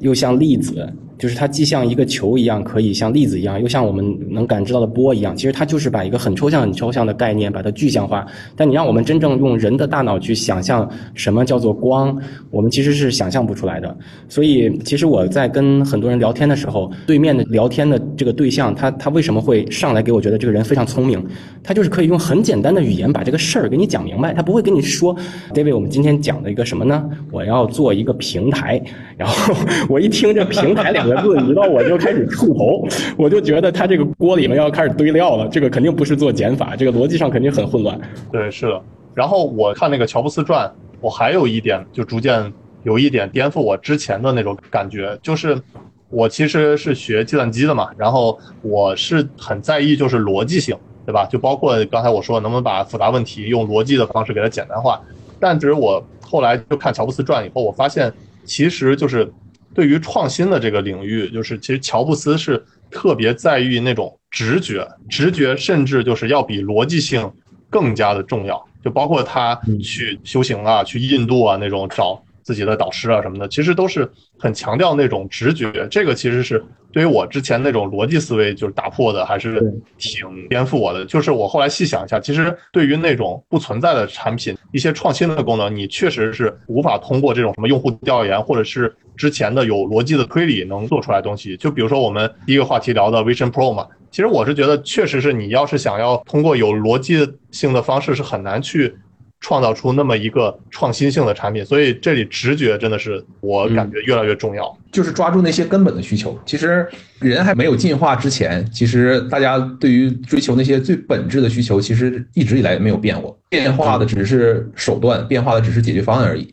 [0.00, 0.90] 又像粒子。
[1.18, 5.36] 就是它既像一个球一样，可以像粒子一样，又像我们能感知到的波一样。
[5.36, 8.24] 其实它就是把一个很抽象、很抽象的概念把它具象化。
[8.54, 12.16] 但你让我们真正用人的大脑去想象什么叫做光，
[12.50, 13.96] 我们其实是想象不出来的。
[14.28, 21.20] 所以，其实我在跟很多人聊天的时候，对面的聊天的这个对象，他他为什么会上来给我觉得这个人非常聪明？
[21.64, 24.32] 他就是可以用很简单的语言把这个事儿给你讲明白。
[24.32, 25.16] 他不会跟你说
[25.52, 27.04] ，David，我们今天讲的一个什么呢？
[27.32, 28.80] 我要做一个平台。
[29.16, 29.52] 然后
[29.88, 31.07] 我一听这平台两。
[31.08, 32.86] 个字，你知道我就开始触头，
[33.16, 37.98] 我就觉得他这个锅里面要开始堆料了，这个肯定不是做减法，这个逻辑上肯定很混乱。
[38.30, 38.82] 对，是的。
[39.14, 42.52] 然后我看那个乔布斯传，我还有一点就逐渐
[42.84, 45.60] 有一点颠覆我之前的那种感觉，就是
[46.08, 51.24] 我其实是学计算机的嘛，然后我是很在意就是逻辑性，对吧？
[51.26, 55.00] 就包括刚才我说能不能把复杂问题用逻辑的方式给它简单化。
[55.40, 58.12] 但只是我后来就看乔布斯传以后，我发现
[58.44, 59.30] 其实就是。
[59.78, 62.60] 对于创新的这个领域，就是其实乔布斯是
[62.90, 67.30] 特别在意那种直觉，直觉甚至就是要比逻辑性
[67.70, 68.60] 更加的重要。
[68.82, 75.86] 就包括他去修行啊，去印度啊那种找自己的导师啊什么的，其实都是很强调那种直觉。
[75.90, 79.60] 这个其实是对于我之前那种逻辑思维就是打破的，还是
[79.98, 81.04] 挺颠覆我的。
[81.04, 91.54] 就是我后来细想一下，其实对于那种不存在的产品，一些创新的功能，你确实是无法通过这种什么用户调研或者是之前的有逻辑的推理能做出来东西。
[91.58, 98.96] 就比如说我们第一个话题聊的 Vision Pro 嘛，其实我是觉得确实是你要是想要通过有逻辑性的方式，是很难去。
[99.40, 106.38] 创造出那么一个创新性的产品，所以这里直觉真的是我感觉越来越重要，就是抓住那些根本的需求。
[106.44, 106.86] 其实
[107.20, 116.52] 人还没有进化之前，其实大家对于追求那些最本质的需求，其实一直以来没有变过，变化的只是手段，变化的只是解决方案而已。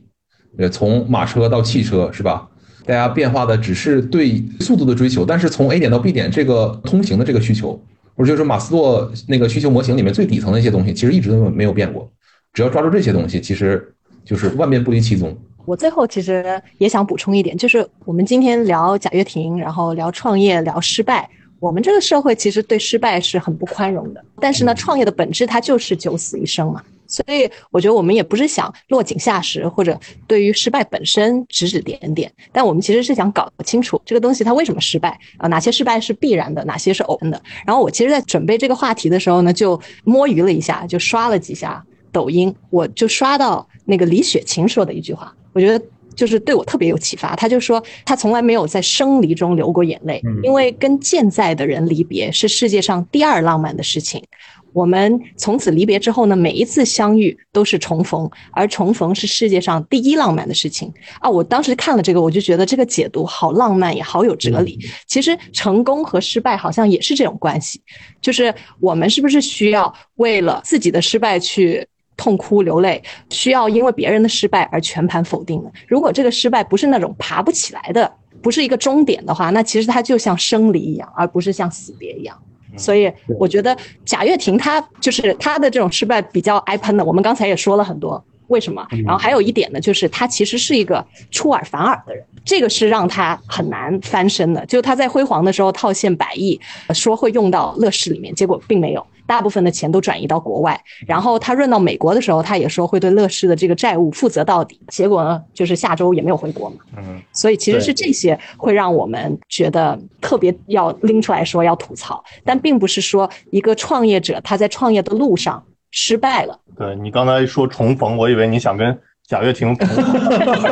[0.57, 2.47] 呃，从马车到汽车是吧？
[2.85, 7.83] 大家变化的只是对速度的追求，但是从 A 点到 B 点这个通行的这个需求，
[8.15, 12.07] 或者就是马斯洛那个需求模型里面最底层的一些东西，其实一直都没有变过。
[12.55, 15.37] 只要抓住这些东西，其实就是万变不离其宗。
[15.65, 21.29] 我最后其实也想补充一点，就是我们今天聊贾跃亭，然后聊创业，聊失败。
[21.59, 26.81] 我们这个社会其实对失败是很不宽容的，但是呢，创业的本质它就是九死一生嘛。
[27.07, 35.47] 所以我觉得我们也不是想落井下石，或者对于失败本身指指点点，但我们其实是想搞清楚这个东西它为什么失败啊？
[35.49, 37.41] 哪些失败是必然的，哪些是偶然的？
[37.65, 41.83] 然后我其实，在准备这个话题的时候呢，就摸鱼了一下，就刷了几下。
[42.15, 45.85] 抖音，我就刷到那个李雪琴说的一句话，我觉得
[46.15, 47.35] 就是对我特别有启发。
[47.35, 54.23] 他就说，他从来没有在生离中流过眼泪，因为跟健在的人离别是世界上第二浪漫的事情。
[54.71, 61.29] 我们从此离别之后呢，每一次相遇都是重逢，而重逢是世界上第一浪漫的事情啊！
[61.29, 64.77] 我当时看了这个，我就觉得这个解读好浪漫，也好有哲理。
[65.07, 67.81] 其实成功和失败好像也是这种关系，
[68.19, 71.87] 就是我们是不是需要为了自己的失败去。
[72.17, 75.71] 痛哭流泪，需要因为别人的失败而全盘否定的。
[75.87, 78.11] 如果这个失败不是那种爬不起来的，
[78.41, 82.37] 不是一个终点的话，那其实它就像生离一样，而不是像死别一样。
[82.77, 87.05] 所以我觉得贾跃亭他就是他的这种失败比较挨喷的。
[87.05, 94.65] 我们刚才也说了很多为什么，然后还有一点呢，就是他其实是一个出尔反尔的人，这个是让他很难翻身的。
[94.65, 96.59] 就他在辉煌的时候套现百亿，
[96.93, 99.05] 说会用到乐视里面，结果并没有。
[99.27, 104.79] 大部分的钱都转移到国外，然后他润到美国的时候，他也说会对乐视的这个债务负责到底。
[104.87, 106.77] 结果呢，就是下周也没有回国嘛。
[106.97, 116.59] 嗯，所以其实是这些会让我们觉得特别要拎出来说要吐槽，但并不是说一个创业者他在创业的路上失败了。
[116.77, 118.97] 对你刚才说重逢，我以为你想跟。
[119.27, 119.75] 贾跃亭，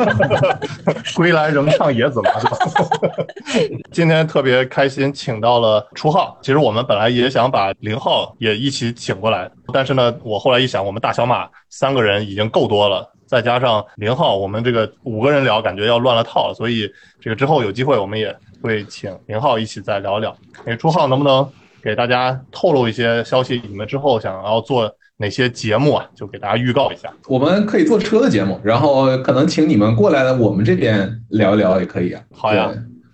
[1.16, 2.56] 归来仍唱野子嘛，是吧？
[3.90, 6.38] 今天特别开心，请到了初号。
[6.40, 16.54] 其实我们本来也想把零号也一起请过来，但是呢，我后来一想，我们大小马三个人已经够多了，再加上零号，我们这个五个人聊，感觉要乱了套了。
[16.54, 16.88] 所以
[17.20, 18.32] 这个之后有机会，我们也
[18.62, 20.32] 会请零号一起再聊聊。
[20.64, 21.44] 哎，初号能不能
[21.82, 23.60] 给大家透露一些消息？
[23.68, 24.88] 你们之后想要做？
[25.16, 26.04] 哪些节目啊？
[26.14, 27.12] 就给大家预告一下。
[27.28, 32.20] 我们可以做车的节目，然后可能请你们过来，我们这边聊一聊也可以啊。
[32.32, 32.72] 好呀，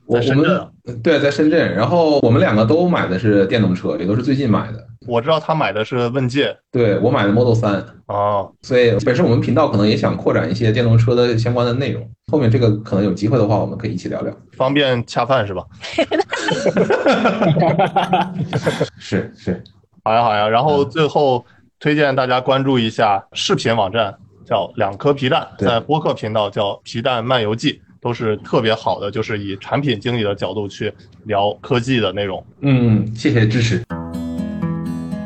[0.08, 0.66] 在深圳。
[1.02, 1.74] 对，在深圳。
[1.74, 4.86] 然后我们两个都买的是电动车，也都是最近买的。
[5.06, 7.84] 我知道他买的是问界，对我买的 Model 三。
[8.06, 12.08] 哦，所以本身我们频道可能也想扩展一些电动车的相关的内容。
[12.32, 14.34] 后面这个可能有机会的话，我们可以一起聊聊。
[14.56, 15.64] 方便恰饭是吧？
[18.98, 19.62] 是是，
[20.02, 20.48] 好呀好呀。
[20.48, 21.44] 然后最后。
[21.80, 30.92] 推荐大家关注一下视频网站，叫两颗皮蛋，在播客频道叫皮蛋漫游记，都是特别好的，就是以产品经理的角度去
[31.24, 32.44] 聊科技的内容。
[32.60, 33.82] 嗯，谢谢支持。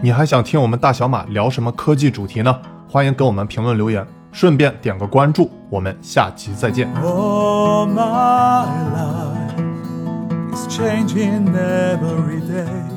[0.00, 2.56] 你还想听我们大小马聊什么科技主题呢？
[2.88, 6.88] 欢迎给我们评论留言，顺便点个关注，我们下期再见。
[6.94, 8.64] my
[8.94, 9.58] life
[10.54, 12.93] is changing every day.